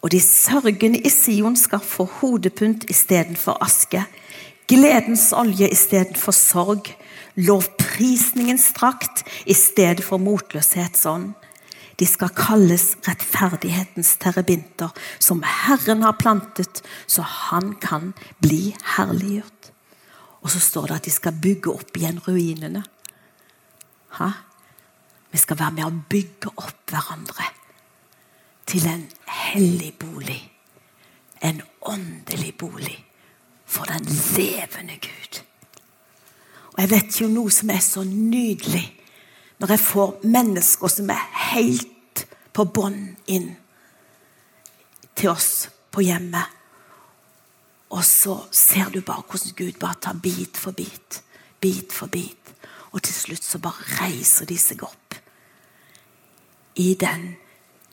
Og 0.00 0.12
de 0.14 0.20
sørgende 0.24 1.02
i 1.04 1.12
Sion 1.12 1.56
skal 1.60 1.82
få 1.84 2.06
hodepynt 2.20 2.86
istedenfor 2.90 3.60
aske, 3.64 4.06
gledens 4.70 5.30
olje 5.36 5.68
istedenfor 5.68 6.34
sorg, 6.36 6.92
lovprisningens 7.36 8.70
drakt 8.76 9.24
i 9.46 9.54
stedet 9.54 10.04
for 10.04 10.22
motløshetsånd. 10.22 11.34
De 12.00 12.06
skal 12.08 12.32
kalles 12.32 12.94
rettferdighetens 13.04 14.14
terrebinter, 14.22 14.88
som 15.20 15.42
Herren 15.44 16.06
har 16.06 16.16
plantet, 16.16 16.80
så 17.06 17.26
han 17.26 17.74
kan 17.82 18.14
bli 18.40 18.70
herliggjort. 18.96 19.69
Og 20.40 20.50
så 20.50 20.60
står 20.60 20.86
det 20.88 20.96
at 21.00 21.08
de 21.08 21.12
skal 21.12 21.40
bygge 21.42 21.72
opp 21.72 21.96
igjen 21.96 22.20
ruinene. 22.24 22.82
Ha? 24.18 24.30
Vi 25.30 25.38
skal 25.38 25.58
være 25.60 25.76
med 25.76 25.86
å 25.86 26.04
bygge 26.10 26.52
opp 26.56 26.90
hverandre 26.90 27.50
til 28.70 28.86
en 28.88 29.04
hellig 29.50 29.92
bolig. 30.00 30.40
En 31.42 31.62
åndelig 31.80 32.54
bolig 32.58 32.98
for 33.66 33.88
den 33.88 34.04
levende 34.36 34.98
Gud. 35.00 35.40
Og 36.72 36.80
Jeg 36.80 36.90
vet 36.90 37.20
jo 37.20 37.28
noe 37.28 37.50
som 37.50 37.70
er 37.70 37.82
så 37.84 38.04
nydelig 38.04 38.86
når 39.60 39.74
jeg 39.74 39.84
får 39.84 40.14
mennesker 40.24 40.88
som 40.88 41.10
er 41.12 41.24
helt 41.52 42.24
på 42.56 42.64
bånn 42.64 43.02
inn 43.28 43.50
til 45.14 45.32
oss 45.34 45.68
på 45.92 46.04
hjemmet. 46.06 46.59
Og 47.90 48.04
så 48.06 48.36
ser 48.54 48.90
du 48.94 49.00
bare 49.00 49.24
hvordan 49.26 49.56
Gud 49.56 49.78
bare 49.80 49.98
tar 50.00 50.18
bit 50.22 50.56
for 50.56 50.70
bit, 50.70 51.22
bit 51.60 51.92
for 51.92 52.06
bit. 52.06 52.54
Og 52.90 53.02
til 53.02 53.14
slutt 53.14 53.44
så 53.44 53.58
bare 53.58 53.86
reiser 54.00 54.46
de 54.46 54.58
seg 54.58 54.82
opp 54.86 55.18
i 56.78 56.94
den, 56.94 57.34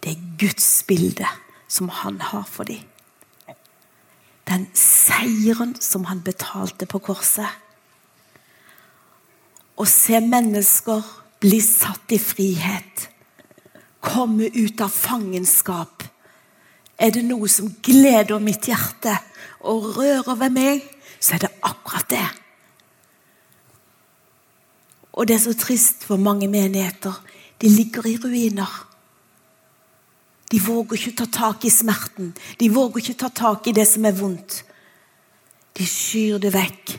det 0.03 0.15
gudsbildet 0.39 1.41
som 1.67 1.89
han 1.89 2.21
har 2.21 2.45
for 2.47 2.63
dem. 2.63 2.85
Den 4.47 4.67
seieren 4.73 5.75
som 5.81 6.05
han 6.07 6.21
betalte 6.23 6.87
på 6.87 7.01
korset. 7.03 7.49
Å 9.77 9.85
se 9.85 10.21
mennesker 10.23 11.03
bli 11.43 11.59
satt 11.61 12.13
i 12.15 12.19
frihet, 12.21 13.09
komme 14.01 14.47
ut 14.55 14.81
av 14.81 14.93
fangenskap. 14.93 16.05
Er 16.97 17.13
det 17.13 17.25
noe 17.25 17.49
som 17.49 17.69
gleder 17.85 18.39
mitt 18.41 18.65
hjerte? 18.69 19.17
og 19.67 19.97
rører 19.97 20.35
ved 20.35 20.53
meg, 20.53 20.83
så 21.19 21.35
er 21.35 21.45
det 21.45 21.53
akkurat 21.65 22.09
det. 22.09 22.25
Og 25.17 25.27
det 25.27 25.37
er 25.37 25.43
så 25.47 25.55
trist 25.57 26.05
for 26.05 26.21
mange 26.21 26.47
menigheter. 26.47 27.15
De 27.61 27.69
ligger 27.69 28.05
i 28.05 28.17
ruiner. 28.21 28.73
De 30.51 30.61
våger 30.61 30.93
ikke 30.99 31.15
ta 31.17 31.25
tak 31.25 31.65
i 31.65 31.73
smerten. 31.73 32.35
De 32.59 32.69
våger 32.69 33.01
ikke 33.01 33.17
ta 33.25 33.31
tak 33.33 33.67
i 33.67 33.73
det 33.75 33.87
som 33.89 34.05
er 34.05 34.15
vondt. 34.15 34.61
De 35.77 35.87
skyr 35.87 36.37
det 36.37 36.53
vekk. 36.53 36.93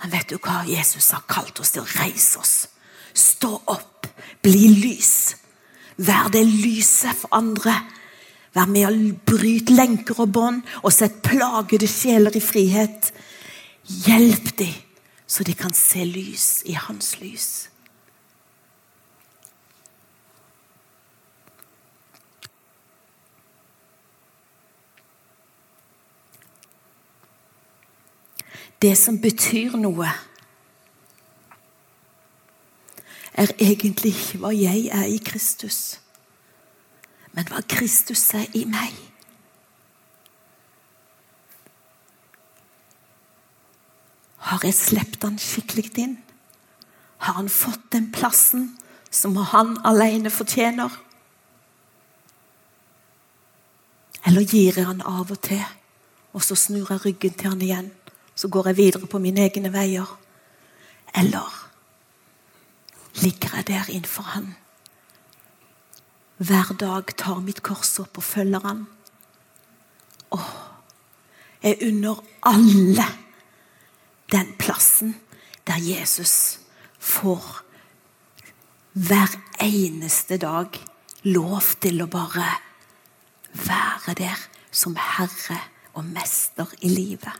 Men 0.00 0.12
vet 0.14 0.30
du 0.30 0.38
hva? 0.38 0.62
Jesus 0.68 1.10
har 1.10 1.26
kalt 1.28 1.58
oss 1.60 1.74
til 1.74 1.82
å 1.82 1.90
reise 1.98 2.38
oss. 2.40 2.54
Stå 3.12 3.50
opp. 3.66 4.06
Bli 4.40 4.70
lys. 4.78 5.34
Vær 6.00 6.30
det 6.32 6.46
lyset 6.46 7.18
for 7.18 7.34
andre 7.36 7.74
Vær 8.50 8.66
med 8.66 8.86
å 8.88 8.94
bryte 9.30 9.74
lenker 9.76 10.18
og 10.18 10.32
bånd 10.34 10.70
og 10.82 10.90
sett 10.94 11.20
plagede 11.22 11.86
sjeler 11.90 12.34
i 12.34 12.42
frihet. 12.42 13.12
Hjelp 13.86 14.50
dem, 14.58 14.74
så 15.26 15.46
de 15.46 15.54
kan 15.54 15.74
se 15.74 16.02
lys 16.06 16.48
i 16.66 16.74
hans 16.74 17.14
lys. 17.22 17.68
Det 28.80 28.96
som 28.96 29.18
betyr 29.20 29.76
noe, 29.76 30.08
er 33.40 33.50
egentlig 33.60 34.14
ikke 34.16 34.40
hva 34.40 34.50
jeg 34.56 34.88
er 34.90 35.06
i 35.06 35.18
Kristus 35.22 35.99
men 37.32 37.46
hva 37.46 37.62
Kristus 37.68 38.24
er 38.34 38.48
i 38.58 38.64
meg. 38.68 38.96
Har 44.50 44.64
jeg 44.66 44.74
sluppet 44.74 45.26
han 45.26 45.38
skikkelig 45.38 45.92
inn? 46.02 46.16
Har 47.22 47.36
han 47.36 47.50
fått 47.52 47.90
den 47.92 48.08
plassen 48.12 48.72
som 49.10 49.36
han 49.36 49.76
alene 49.86 50.32
fortjener? 50.32 50.90
Eller 54.26 54.42
gir 54.42 54.76
jeg 54.76 54.86
han 54.86 55.04
av 55.06 55.30
og 55.30 55.40
til, 55.44 55.62
og 56.32 56.42
så 56.44 56.56
snur 56.58 56.90
jeg 56.90 57.04
ryggen 57.04 57.36
til 57.36 57.52
han 57.52 57.62
igjen? 57.62 57.90
Så 58.34 58.48
går 58.48 58.70
jeg 58.70 58.76
videre 58.80 59.06
på 59.10 59.20
mine 59.20 59.44
egne 59.44 59.72
veier. 59.72 60.08
Eller 61.14 61.48
ligger 63.22 63.56
jeg 63.56 63.66
der 63.68 63.90
innenfor 63.90 64.22
han? 64.34 64.54
Hver 66.40 66.72
dag 66.80 67.12
tar 67.20 67.40
mitt 67.44 67.60
kors 67.64 67.98
opp 68.00 68.18
og 68.20 68.24
følger 68.24 68.64
han. 68.64 68.84
Åh, 70.32 70.52
jeg 71.60 71.80
unner 71.90 72.22
alle 72.48 73.06
den 74.32 74.54
plassen 74.60 75.14
der 75.68 75.82
Jesus 75.84 76.60
får 76.98 77.44
hver 78.92 79.36
eneste 79.60 80.38
dag 80.40 80.80
lov 81.28 81.74
til 81.82 82.00
å 82.00 82.08
bare 82.10 82.46
være 83.52 84.16
der 84.16 84.48
som 84.72 84.96
herre 84.96 85.58
og 85.92 86.06
mester 86.08 86.70
i 86.80 86.88
livet. 86.88 87.34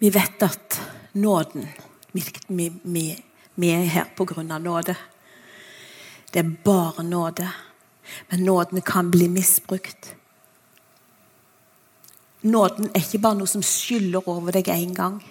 Vi 0.00 0.10
vet 0.10 0.42
at 0.42 0.80
nåden 1.14 1.68
Vi, 2.14 2.22
vi, 2.46 3.06
vi 3.54 3.68
er 3.74 3.88
her 3.90 4.06
av 4.16 4.60
nåde. 4.62 4.94
Det 6.34 6.40
er 6.42 6.56
bare 6.64 7.04
nåde. 7.04 7.48
Men 8.30 8.44
nåden 8.44 8.80
kan 8.82 9.10
bli 9.10 9.28
misbrukt. 9.28 10.16
Nåden 12.40 12.90
er 12.90 13.00
ikke 13.00 13.22
bare 13.22 13.38
noe 13.38 13.48
som 13.48 13.62
skyller 13.62 14.26
over 14.28 14.52
deg 14.52 14.68
én 14.68 14.92
gang. 14.94 15.22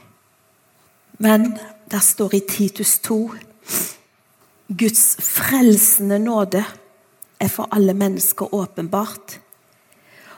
Men 1.19 1.59
der 1.91 1.99
står 1.99 2.35
i 2.35 2.39
Titus 2.49 2.99
2 3.03 3.19
Guds 4.67 5.03
frelsende 5.19 6.17
nåde 6.19 6.63
er 7.39 7.51
for 7.51 7.67
alle 7.71 7.93
mennesker 7.93 8.55
åpenbart. 8.55 9.39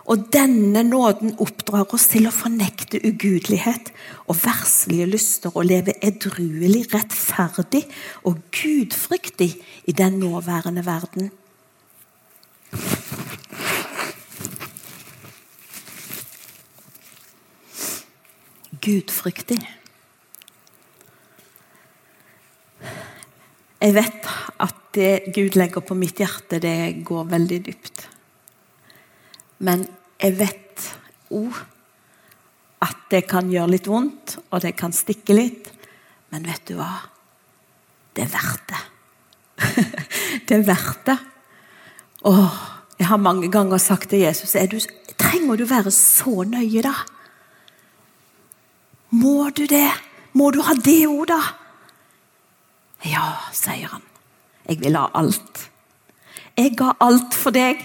Og 0.06 0.28
denne 0.30 0.84
nåden 0.86 1.34
oppdrar 1.42 1.90
oss 1.98 2.06
til 2.12 2.28
å 2.30 2.34
fornekte 2.34 3.00
ugudelighet 3.02 3.90
og 4.30 4.38
verslige 4.38 5.08
lyster 5.10 5.56
og 5.58 5.66
leve 5.66 5.96
edruelig, 6.06 6.84
rettferdig 6.94 7.82
og 8.30 8.44
gudfryktig 8.54 9.50
i 9.90 9.98
den 9.98 10.20
nåværende 10.22 10.86
verden. 10.86 11.32
Gudfryktig. 18.86 19.64
Jeg 23.82 23.94
vet 23.98 24.28
at 24.62 24.82
det 24.94 25.32
Gud 25.34 25.58
legger 25.58 25.82
på 25.82 25.98
mitt 25.98 26.22
hjerte, 26.22 26.62
det 26.62 27.02
går 27.06 27.26
veldig 27.34 27.66
dypt. 27.66 28.12
Men 29.64 29.86
jeg 30.20 30.38
vet 30.40 30.90
òg 31.36 31.62
at 32.86 33.08
det 33.12 33.24
kan 33.30 33.50
gjøre 33.50 33.72
litt 33.76 33.88
vondt, 33.90 34.38
og 34.52 34.62
det 34.64 34.76
kan 34.78 34.94
stikke 34.94 35.38
litt. 35.38 35.72
Men 36.34 36.46
vet 36.48 36.66
du 36.68 36.76
hva? 36.80 36.92
Det 38.16 38.26
er 38.26 38.32
verdt 38.34 38.72
det. 38.72 38.84
det 40.48 40.58
er 40.60 40.66
verdt 40.68 41.06
det. 41.10 41.18
Åh, 42.26 42.62
jeg 43.00 43.08
har 43.10 43.22
mange 43.22 43.50
ganger 43.52 43.82
sagt 43.82 44.10
til 44.12 44.24
Jesus 44.24 44.56
du, 44.72 44.80
Trenger 45.16 45.60
du 45.60 45.66
være 45.70 45.92
så 45.92 46.44
nøye, 46.48 46.82
da? 46.84 46.94
Må 49.16 49.50
du 49.56 49.66
det? 49.70 49.90
Må 50.36 50.52
du 50.52 50.62
ha 50.66 50.76
det 50.76 51.06
òg, 51.08 51.28
da? 51.32 51.40
Ja, 53.06 53.26
sier 53.56 53.88
han. 53.94 54.04
Jeg 54.68 54.82
vil 54.82 54.98
ha 54.98 55.08
alt. 55.16 55.70
Jeg 56.58 56.74
ga 56.80 56.96
alt 57.04 57.36
for 57.38 57.56
deg. 57.56 57.80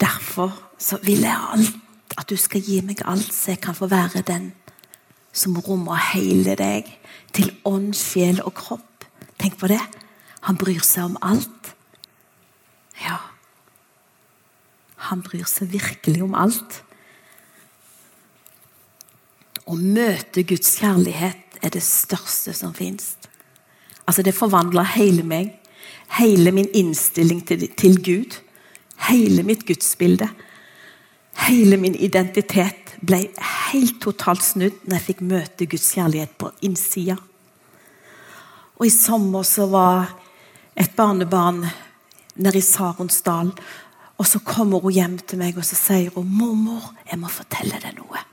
Derfor 0.00 0.54
så 0.78 0.98
vil 1.02 1.24
jeg 1.26 1.36
alt, 1.52 1.74
at 2.18 2.30
du 2.30 2.36
skal 2.36 2.62
gi 2.62 2.80
meg 2.86 3.02
alt, 3.04 3.32
så 3.34 3.52
jeg 3.52 3.60
kan 3.62 3.74
få 3.74 3.86
være 3.90 4.22
den 4.26 4.52
som 5.32 5.58
rommer 5.58 5.98
hele 6.12 6.56
deg. 6.58 6.88
Til 7.34 7.50
ånd, 7.68 7.92
sjel 7.94 8.40
og 8.42 8.54
kropp. 8.58 9.04
Tenk 9.38 9.58
på 9.60 9.70
det. 9.70 9.80
Han 10.46 10.58
bryr 10.58 10.82
seg 10.86 11.10
om 11.10 11.18
alt. 11.22 11.74
Ja. 13.02 13.18
Han 15.10 15.22
bryr 15.22 15.46
seg 15.46 15.70
virkelig 15.74 16.22
om 16.24 16.34
alt. 16.38 16.82
Å 19.68 19.76
møte 19.76 20.46
Guds 20.48 20.78
kjærlighet 20.80 21.58
er 21.62 21.74
det 21.74 21.84
største 21.84 22.54
som 22.56 22.72
fins. 22.74 23.16
Altså, 24.08 24.24
det 24.24 24.34
forvandler 24.34 24.94
hele 24.96 25.26
meg. 25.26 25.52
Hele 26.16 26.54
min 26.56 26.70
innstilling 26.72 27.42
til, 27.46 27.66
til 27.76 27.98
Gud. 28.02 28.38
Hele 29.06 29.44
mitt 29.46 29.66
gudsbilde. 29.66 30.28
Hele 31.46 31.78
min 31.78 31.94
identitet 31.94 32.96
ble 33.00 33.20
helt 33.70 34.00
totalt 34.02 34.42
snudd 34.42 34.80
når 34.84 34.98
jeg 34.98 35.06
fikk 35.06 35.20
møte 35.22 35.68
Guds 35.70 35.86
kjærlighet 35.94 36.34
på 36.40 36.50
innsida. 36.66 37.16
Og 38.78 38.86
I 38.86 38.94
sommer 38.94 39.46
så 39.46 39.66
var 39.70 40.10
et 40.78 40.94
barnebarn 40.96 41.64
nede 42.38 42.58
i 42.58 42.64
Saronsdal. 42.64 43.52
Og 44.18 44.26
så 44.26 44.42
kommer 44.42 44.82
hun 44.82 44.94
hjem 44.94 45.16
til 45.22 45.38
meg 45.38 45.58
og 45.58 45.66
så 45.66 45.78
sier 45.78 46.10
hun, 46.14 46.26
'Mormor, 46.26 46.94
jeg 47.10 47.18
må 47.18 47.30
fortelle 47.30 47.78
deg 47.82 47.94
noe.' 47.98 48.26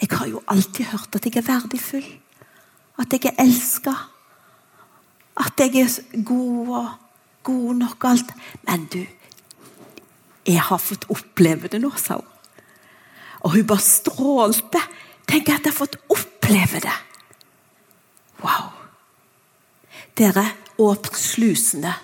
Jeg 0.00 0.08
har 0.12 0.26
jo 0.26 0.42
alltid 0.46 0.84
hørt 0.92 1.14
at 1.16 1.24
jeg 1.24 1.36
er 1.36 1.46
verdifull. 1.46 2.06
At 2.98 3.12
jeg 3.12 3.24
er 3.24 3.42
elska. 3.44 3.94
At 5.36 5.60
jeg 5.60 5.76
er 5.76 6.22
god 6.24 6.68
og 6.68 6.88
god 7.42 7.74
nok 7.74 8.04
og 8.04 8.10
alt. 8.10 8.34
Men 8.68 8.84
du, 8.92 9.06
jeg 10.46 10.62
har 10.68 10.80
fått 10.82 11.08
oppleve 11.12 11.70
det 11.70 11.80
nå, 11.82 11.90
sa 11.98 12.20
hun. 12.20 12.32
Og 13.46 13.54
hun 13.54 13.66
bare 13.68 13.84
strålte. 13.84 14.80
Tenk 15.26 15.50
at 15.50 15.66
jeg 15.66 15.72
har 15.72 15.76
fått 15.76 15.98
oppleve 16.10 16.80
det. 16.82 16.96
Wow. 18.42 18.72
Dere, 20.18 20.44
åpne 20.82 21.20
slusene. 21.20 21.94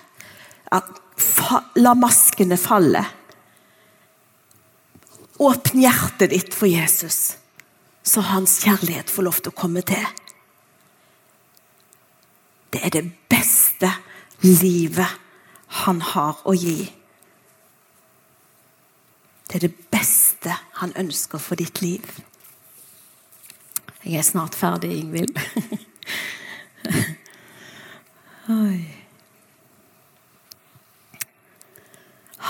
La 1.79 1.93
maskene 1.99 2.57
falle. 2.59 3.03
Åpne 5.43 5.87
hjertet 5.87 6.31
ditt 6.31 6.55
for 6.55 6.69
Jesus 6.69 7.33
så 8.03 8.21
hans 8.21 8.59
kjærlighet 8.63 9.09
får 9.09 9.23
lov 9.23 9.39
til 9.39 9.53
å 9.53 9.57
komme 9.57 9.81
til. 9.87 10.03
Det 12.73 12.81
er 12.83 12.91
det 12.91 13.05
beste 13.31 13.89
livet 14.43 15.07
han 15.83 16.01
har 16.13 16.41
å 16.43 16.55
gi. 16.57 16.89
Det 19.53 19.59
er 19.59 19.67
det 19.67 19.89
beste 19.93 20.49
han 20.79 20.95
ønsker 20.97 21.37
for 21.37 21.53
ditt 21.61 21.77
liv. 21.83 22.01
Jeg 24.01 24.17
er 24.17 24.25
snart 24.25 24.55
ferdig, 24.57 24.89
Ingvild. 24.97 25.37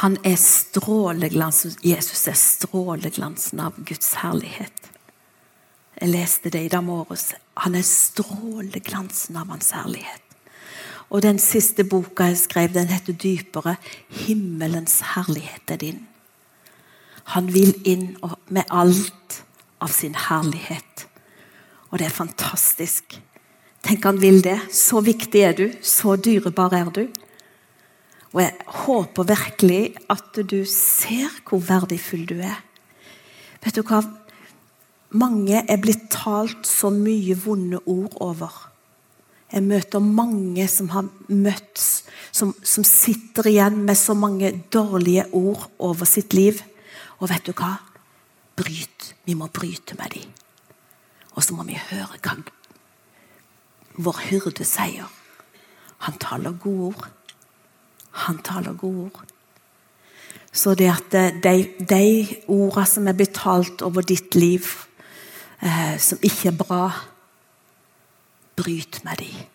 Han 0.03 0.15
er 0.23 0.35
stråleglansen, 0.39 1.75
Jesus 1.83 2.23
er 2.27 2.39
stråleglansen 2.39 3.59
av 3.59 3.75
Guds 3.83 4.13
herlighet. 4.23 4.89
Jeg 5.99 6.09
leste 6.09 6.49
det 6.55 6.63
i 6.65 6.71
dag 6.71 6.83
morges. 6.87 7.33
Han 7.67 7.75
er 7.75 7.83
stråleglansen 7.83 9.35
av 9.43 9.51
hans 9.51 9.75
herlighet. 9.75 10.23
Og 11.11 11.21
den 11.27 11.39
siste 11.39 11.83
boka 11.83 12.31
jeg 12.31 12.37
skrev, 12.47 12.73
den 12.73 12.87
heter 12.87 13.13
'Dypere'. 13.13 13.75
Himmelens 14.09 15.01
herlighet 15.13 15.67
er 15.67 15.75
din. 15.75 16.07
Han 17.31 17.47
vil 17.53 17.73
inn 17.87 18.15
med 18.47 18.67
alt 18.69 19.43
av 19.83 19.91
sin 19.93 20.15
herlighet. 20.15 21.07
Og 21.91 21.99
det 21.99 22.07
er 22.09 22.15
fantastisk. 22.15 23.15
Tenk 23.83 24.05
han 24.07 24.19
vil 24.21 24.41
det. 24.43 24.57
Så 24.71 25.03
viktig 25.03 25.43
er 25.43 25.55
du. 25.57 25.67
Så 25.81 26.15
dyrebar 26.15 26.73
er 26.75 26.91
du. 26.93 27.05
Og 28.33 28.41
jeg 28.41 28.53
håper 28.83 29.29
virkelig 29.29 29.81
at 30.09 30.39
du 30.49 30.63
ser 30.69 31.31
hvor 31.45 31.61
verdifull 31.61 32.25
du 32.29 32.39
er. 32.41 32.59
Vet 33.63 33.77
du 33.77 33.83
hva? 33.85 34.01
Mange 35.13 35.61
er 35.61 35.81
blitt 35.81 36.07
talt 36.11 36.65
så 36.65 36.89
mye 36.89 37.37
vonde 37.37 37.83
ord 37.85 38.15
over. 38.25 38.53
Jeg 39.53 39.61
møter 39.67 40.01
mange 40.01 40.65
som 40.71 40.89
har 40.95 41.05
møtt 41.29 41.77
som, 42.33 42.55
som, 42.65 42.81
sitter 42.81 43.45
igjen 43.51 43.83
med 43.85 43.97
så 43.99 44.15
mange 44.17 44.49
dårlige 44.73 45.27
ord 45.37 45.67
over 45.77 46.09
sitt 46.09 46.33
liv. 46.33 46.57
Og 47.23 47.29
vet 47.31 47.45
du 47.47 47.53
hva? 47.55 47.77
Bryt. 48.59 49.13
Vi 49.23 49.37
må 49.39 49.47
bryte 49.47 49.95
med 49.95 50.11
dem. 50.17 50.33
Og 51.33 51.43
så 51.45 51.55
må 51.55 51.63
vi 51.65 51.79
høre 51.79 52.19
hva 52.19 52.35
vår 53.93 54.19
hyrde 54.27 54.65
sier. 54.65 55.09
Han 56.05 56.17
taler 56.19 56.55
gode 56.57 56.89
ord. 56.91 57.09
Han 58.25 58.39
taler 58.43 58.73
gode 58.73 59.05
ord. 59.05 59.23
Så 60.53 60.73
det 60.77 60.89
at 60.89 61.13
de, 61.43 61.53
de 61.79 62.07
ordene 62.47 62.85
som 62.89 63.07
er 63.09 63.17
betalt 63.17 63.81
over 63.85 64.05
ditt 64.05 64.35
liv, 64.35 64.65
eh, 65.61 65.97
som 66.01 66.21
ikke 66.21 66.51
er 66.51 66.57
bra, 66.57 66.81
bryt 68.57 69.01
med 69.05 69.21
dem. 69.21 69.45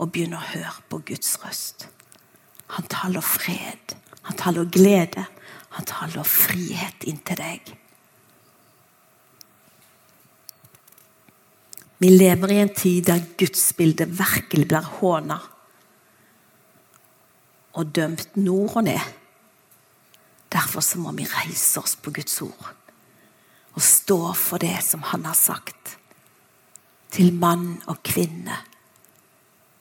Og 0.00 0.12
begynn 0.12 0.36
å 0.36 0.42
høre 0.52 0.74
på 0.90 1.00
Guds 1.12 1.36
røst. 1.44 1.88
Han 2.76 2.88
taler 2.92 3.24
fred, 3.24 3.96
han 4.26 4.36
taler 4.36 4.68
glede, 4.68 5.24
han 5.76 5.88
taler 5.88 6.24
frihet 6.24 7.04
inn 7.04 7.18
til 7.26 7.36
deg. 7.36 7.74
Vi 12.00 12.12
lever 12.12 12.52
i 12.52 12.62
en 12.62 12.72
tid 12.76 13.06
der 13.08 13.24
gudsbildet 13.40 14.12
virkelig 14.18 14.68
blir 14.68 14.88
håna 14.98 15.38
og 17.76 17.92
dømt 17.96 18.36
nord 18.40 18.78
og 18.80 18.86
ned. 18.88 19.12
Derfor 20.52 20.84
så 20.84 21.00
må 21.00 21.12
vi 21.16 21.28
reise 21.28 21.80
oss 21.80 21.96
på 22.00 22.12
Guds 22.16 22.40
ord 22.44 22.72
og 23.76 23.84
stå 23.84 24.20
for 24.32 24.62
det 24.62 24.78
som 24.84 25.02
han 25.04 25.26
har 25.28 25.36
sagt. 25.36 25.98
Til 27.12 27.34
mann 27.36 27.74
og 27.88 28.00
kvinne 28.04 28.56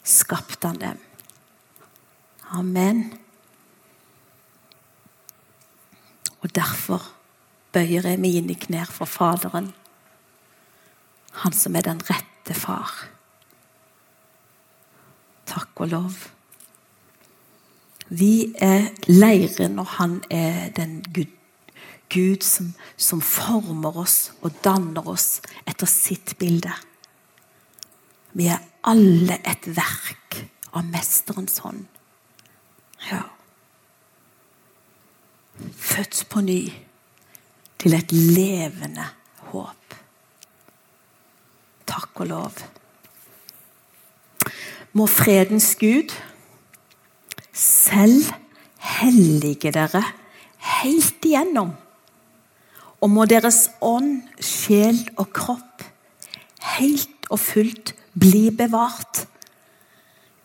skapte 0.04 0.68
han 0.68 0.82
dem. 0.82 1.00
Amen. 2.60 3.25
Og 6.46 6.56
derfor 6.56 7.02
bøyer 7.74 8.06
jeg 8.06 8.20
mine 8.22 8.54
knær 8.54 8.86
for 8.94 9.10
Faderen, 9.10 9.72
han 11.42 11.54
som 11.58 11.76
er 11.76 11.88
den 11.88 12.04
rette 12.06 12.54
far. 12.54 12.92
Takk 15.50 15.82
og 15.82 15.90
lov. 15.90 16.20
Vi 18.14 18.54
er 18.62 18.92
leire 19.10 19.72
når 19.74 19.90
han 19.98 20.20
er 20.30 20.70
den 20.78 21.02
Gud 21.10 21.34
Gud 22.14 22.44
som, 22.46 22.68
som, 22.98 23.22
former 23.22 23.98
oss 23.98 24.30
og 24.46 24.54
danner 24.64 25.08
oss 25.10 25.42
etter 25.66 25.90
sitt 25.90 26.36
bilde. 26.38 26.72
Vi 28.38 28.46
er 28.46 28.62
alle 28.86 29.40
et 29.42 29.66
verk 29.66 30.38
av 30.70 30.86
Mesterens 30.94 31.58
hånd. 31.66 31.88
Ja. 33.10 33.24
Født 35.76 36.26
på 36.30 36.42
ny 36.44 36.62
til 37.80 37.96
et 37.96 38.12
levende 38.12 39.06
håp. 39.52 39.98
Takk 41.86 42.24
og 42.26 42.30
lov. 42.32 42.64
Må 44.96 45.08
fredens 45.12 45.74
Gud 45.80 46.14
selv 47.56 48.32
hellige 49.00 49.72
dere 49.76 50.04
helt 50.80 51.26
igjennom. 51.26 51.74
Og 53.04 53.12
må 53.12 53.26
deres 53.30 53.68
ånd, 53.84 54.24
sjel 54.40 54.98
og 55.20 55.30
kropp 55.36 55.76
helt 56.76 57.30
og 57.30 57.40
fullt 57.42 57.94
bli 58.18 58.50
bevart. 58.56 59.26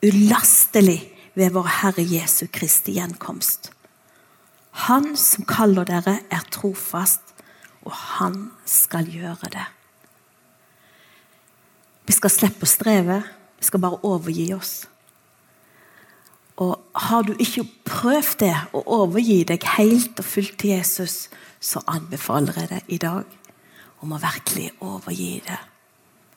Ulastelig 0.05 1.01
ved 1.35 1.53
vår 1.55 1.69
Herre 1.81 2.05
Jesu 2.05 2.47
Kristi 2.53 2.97
gjenkomst. 2.99 3.73
Han 4.87 5.13
som 5.19 5.45
kaller 5.49 5.89
dere, 5.89 6.21
er 6.31 6.47
trofast, 6.53 7.35
og 7.85 7.93
han 7.93 8.51
skal 8.69 9.09
gjøre 9.11 9.51
det. 9.53 9.67
Vi 12.07 12.17
skal 12.17 12.33
slippe 12.33 12.67
å 12.67 12.71
streve, 12.71 13.21
vi 13.61 13.69
skal 13.69 13.83
bare 13.83 14.01
overgi 14.07 14.49
oss. 14.57 14.75
Og 16.61 16.77
Har 16.95 17.23
du 17.25 17.33
ikke 17.41 17.65
prøvd 17.89 18.39
det, 18.43 18.57
å 18.77 18.83
overgi 19.01 19.45
deg 19.49 19.65
helt 19.77 20.19
og 20.21 20.27
fullt 20.27 20.59
til 20.61 20.75
Jesus, 20.75 21.31
så 21.61 21.81
anbefaler 21.89 22.59
jeg 22.61 22.69
deg 22.73 22.93
i 22.93 22.99
dag 23.01 23.39
om 24.01 24.13
å 24.13 24.21
virkelig 24.21 24.71
overgi 24.85 25.41
det. 25.47 25.59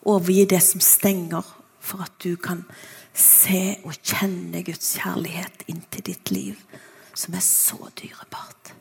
Overgi 0.07 0.45
det 0.51 0.61
som 0.63 0.83
stenger, 0.83 1.43
for 1.83 2.05
at 2.05 2.15
du 2.23 2.37
kan 2.39 2.63
se 3.13 3.79
og 3.83 3.97
kjenne 3.99 4.63
Guds 4.63 4.95
kjærlighet 4.99 5.65
inntil 5.67 6.05
ditt 6.07 6.31
liv, 6.31 6.59
som 7.13 7.33
er 7.33 7.43
så 7.45 7.77
dyrebart. 8.01 8.73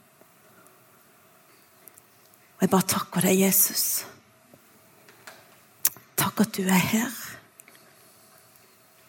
Og 2.56 2.62
Jeg 2.62 2.70
bare 2.70 2.88
takker 2.88 3.26
deg, 3.26 3.40
Jesus. 3.40 4.04
Takk 6.16 6.44
at 6.44 6.54
du 6.56 6.62
er 6.62 6.84
her. 6.92 7.16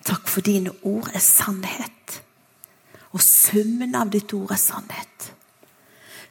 Takk 0.04 0.28
for 0.28 0.42
dine 0.42 0.74
ord 0.84 1.12
er 1.14 1.24
sannhet. 1.24 2.20
Og 3.14 3.22
summen 3.22 3.94
av 3.96 4.10
ditt 4.12 4.34
ord 4.34 4.52
er 4.52 4.60
sannhet. 4.60 5.30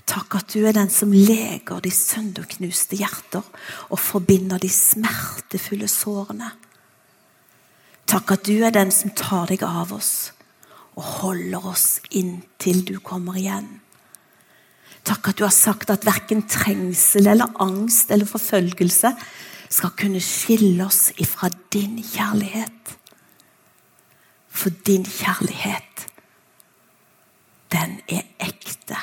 Takk 0.02 0.34
at 0.40 0.50
du 0.50 0.66
er 0.66 0.74
den 0.74 0.90
som 0.90 1.12
leger 1.14 1.80
de 1.80 1.92
sønderknuste 1.94 2.98
hjerter 2.98 3.46
og 3.88 4.00
forbinder 4.02 4.58
de 4.58 4.68
smertefulle 4.68 5.88
sårene. 5.88 6.50
Takk 8.10 8.34
at 8.34 8.44
du 8.50 8.58
er 8.66 8.74
den 8.74 8.90
som 8.92 9.14
tar 9.16 9.46
deg 9.48 9.62
av 9.62 9.94
oss 9.94 10.32
og 10.96 11.02
holder 11.22 11.70
oss 11.72 11.86
inntil 12.10 12.82
du 12.88 12.98
kommer 13.04 13.38
igjen. 13.40 13.68
Takk 15.02 15.32
at 15.32 15.38
du 15.38 15.46
har 15.46 15.54
sagt 15.54 15.90
at 15.90 16.06
verken 16.06 16.44
trengsel 16.46 17.26
eller 17.32 17.50
angst 17.62 18.12
eller 18.14 18.28
forfølgelse 18.28 19.10
skal 19.72 19.94
kunne 19.98 20.20
skille 20.22 20.84
oss 20.84 21.10
ifra 21.22 21.50
din 21.72 21.96
kjærlighet. 22.04 22.96
For 24.52 24.70
din 24.86 25.06
kjærlighet, 25.08 26.06
den 27.72 27.98
er 28.08 28.28
ekte. 28.38 28.98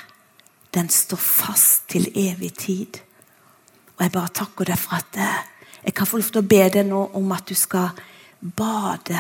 Den 0.74 0.90
står 0.94 1.18
fast 1.18 1.90
til 1.90 2.12
evig 2.16 2.54
tid. 2.54 3.02
Og 3.98 4.06
jeg 4.06 4.14
bare 4.14 4.36
takker 4.40 4.70
deg 4.70 4.80
for 4.80 5.02
at 5.02 5.18
eh, 5.18 5.42
jeg 5.84 5.96
kan 5.98 6.08
få 6.08 6.22
lov 6.22 6.30
til 6.30 6.44
å 6.44 6.50
be 6.54 6.62
deg 6.70 6.86
nå 6.88 7.02
om 7.18 7.32
at 7.34 7.50
du 7.50 7.58
skal 7.58 7.98
bade 8.40 9.20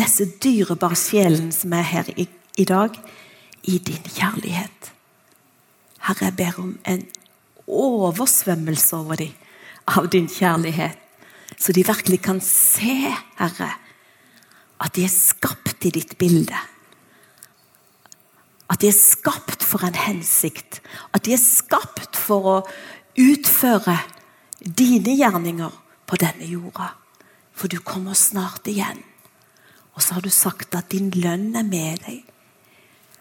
disse 0.00 0.26
dyrebare 0.42 0.98
sjelene 0.98 1.54
som 1.54 1.74
er 1.76 1.86
her 1.86 2.10
i, 2.16 2.26
i 2.58 2.66
dag, 2.68 2.96
i 3.68 3.78
din 3.78 4.06
kjærlighet. 4.08 4.90
Herre, 6.06 6.30
jeg 6.30 6.36
ber 6.38 6.60
om 6.62 6.72
en 6.88 7.04
oversvømmelse 7.68 8.96
over 8.96 9.20
dem 9.20 9.36
av 9.90 10.08
din 10.12 10.28
kjærlighet. 10.30 10.96
Så 11.60 11.74
de 11.76 11.84
virkelig 11.84 12.22
kan 12.24 12.40
se, 12.40 13.12
Herre, 13.38 13.72
at 14.80 14.94
de 14.96 15.04
er 15.04 15.12
skapt 15.12 15.84
i 15.84 15.92
ditt 15.92 16.16
bilde. 16.18 16.56
At 18.70 18.80
de 18.80 18.88
er 18.88 18.96
skapt 18.96 19.64
for 19.66 19.84
en 19.84 19.98
hensikt. 19.98 20.80
At 21.12 21.26
de 21.26 21.34
er 21.34 21.42
skapt 21.42 22.16
for 22.16 22.48
å 22.48 22.56
utføre 23.18 23.98
dine 24.60 25.16
gjerninger 25.18 25.74
på 26.08 26.20
denne 26.22 26.48
jorda. 26.48 26.94
For 27.52 27.68
du 27.68 27.80
kommer 27.84 28.16
snart 28.16 28.70
igjen. 28.70 29.02
Og 30.00 30.04
så 30.04 30.16
har 30.16 30.24
du 30.24 30.32
sagt 30.32 30.72
at 30.78 30.88
din 30.94 31.10
lønn 31.12 31.50
er 31.60 31.66
med 31.68 31.98
deg 32.06 32.22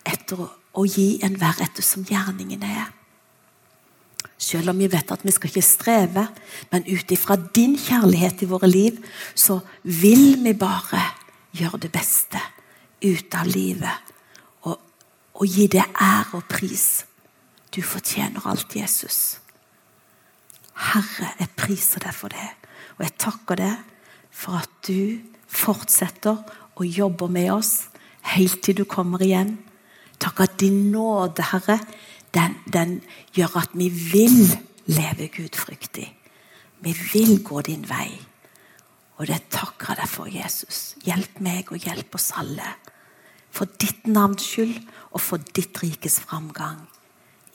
etter 0.07 0.39
å 0.47 0.83
gi 0.87 1.17
enhver 1.27 1.57
etter 1.59 1.83
som 1.83 2.05
gjerningen 2.07 2.61
er. 2.63 2.85
Selv 4.39 4.71
om 4.71 4.77
vi 4.79 4.87
vet 4.87 5.09
at 5.11 5.25
vi 5.27 5.33
skal 5.35 5.51
ikke 5.51 5.65
streve, 5.65 6.23
men 6.71 6.85
ut 6.87 7.11
ifra 7.11 7.35
din 7.35 7.75
kjærlighet 7.75 8.45
i 8.45 8.47
våre 8.47 8.69
liv, 8.71 9.01
så 9.35 9.57
vil 9.83 10.37
vi 10.39 10.53
bare 10.55 11.01
gjøre 11.59 11.81
det 11.83 11.91
beste 11.91 12.39
ut 13.03 13.35
av 13.35 13.49
livet. 13.51 14.13
Og, 14.63 14.77
og 15.35 15.51
gi 15.51 15.67
det 15.67 15.83
ære 15.83 16.39
og 16.39 16.47
pris. 16.47 16.85
Du 17.75 17.81
fortjener 17.83 18.47
alt, 18.47 18.77
Jesus. 18.79 19.41
Herre, 20.79 21.33
jeg 21.41 21.51
priser 21.59 22.07
deg 22.07 22.15
for 22.15 22.31
det. 22.31 22.47
Og 22.95 23.03
jeg 23.03 23.17
takker 23.19 23.59
deg 23.65 23.83
for 24.31 24.61
at 24.61 24.71
du 24.87 25.19
fortsetter 25.49 26.39
å 26.79 26.87
jobber 26.87 27.31
med 27.31 27.51
oss 27.53 27.73
helt 28.33 28.61
til 28.63 28.79
du 28.79 28.85
kommer 28.89 29.21
igjen. 29.23 29.57
Takk 30.19 30.43
at 30.43 30.57
din 30.59 30.89
nåde, 30.93 31.43
Herre, 31.51 31.79
den, 32.35 32.57
den 32.67 32.99
gjør 33.35 33.61
at 33.63 33.75
vi 33.77 33.89
vil 33.89 34.41
leve 34.89 35.29
gudfryktig. 35.33 36.07
Vi 36.79 36.95
vil 37.13 37.39
gå 37.43 37.61
din 37.67 37.85
vei. 37.89 38.11
Og 39.19 39.27
det 39.27 39.41
takker 39.51 39.93
jeg 39.93 39.99
deg 39.99 40.11
for, 40.11 40.31
Jesus. 40.31 40.79
Hjelp 41.03 41.41
meg 41.43 41.71
og 41.73 41.83
hjelp 41.83 42.15
oss 42.15 42.31
alle. 42.39 42.75
For 43.51 43.67
ditt 43.81 44.07
navns 44.07 44.45
skyld 44.47 44.79
og 45.11 45.23
for 45.23 45.51
ditt 45.55 45.83
rikes 45.83 46.21
framgang. 46.23 46.85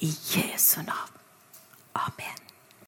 I 0.04 0.10
Jesu 0.10 0.82
navn. 0.82 1.20
Amen. 1.94 2.43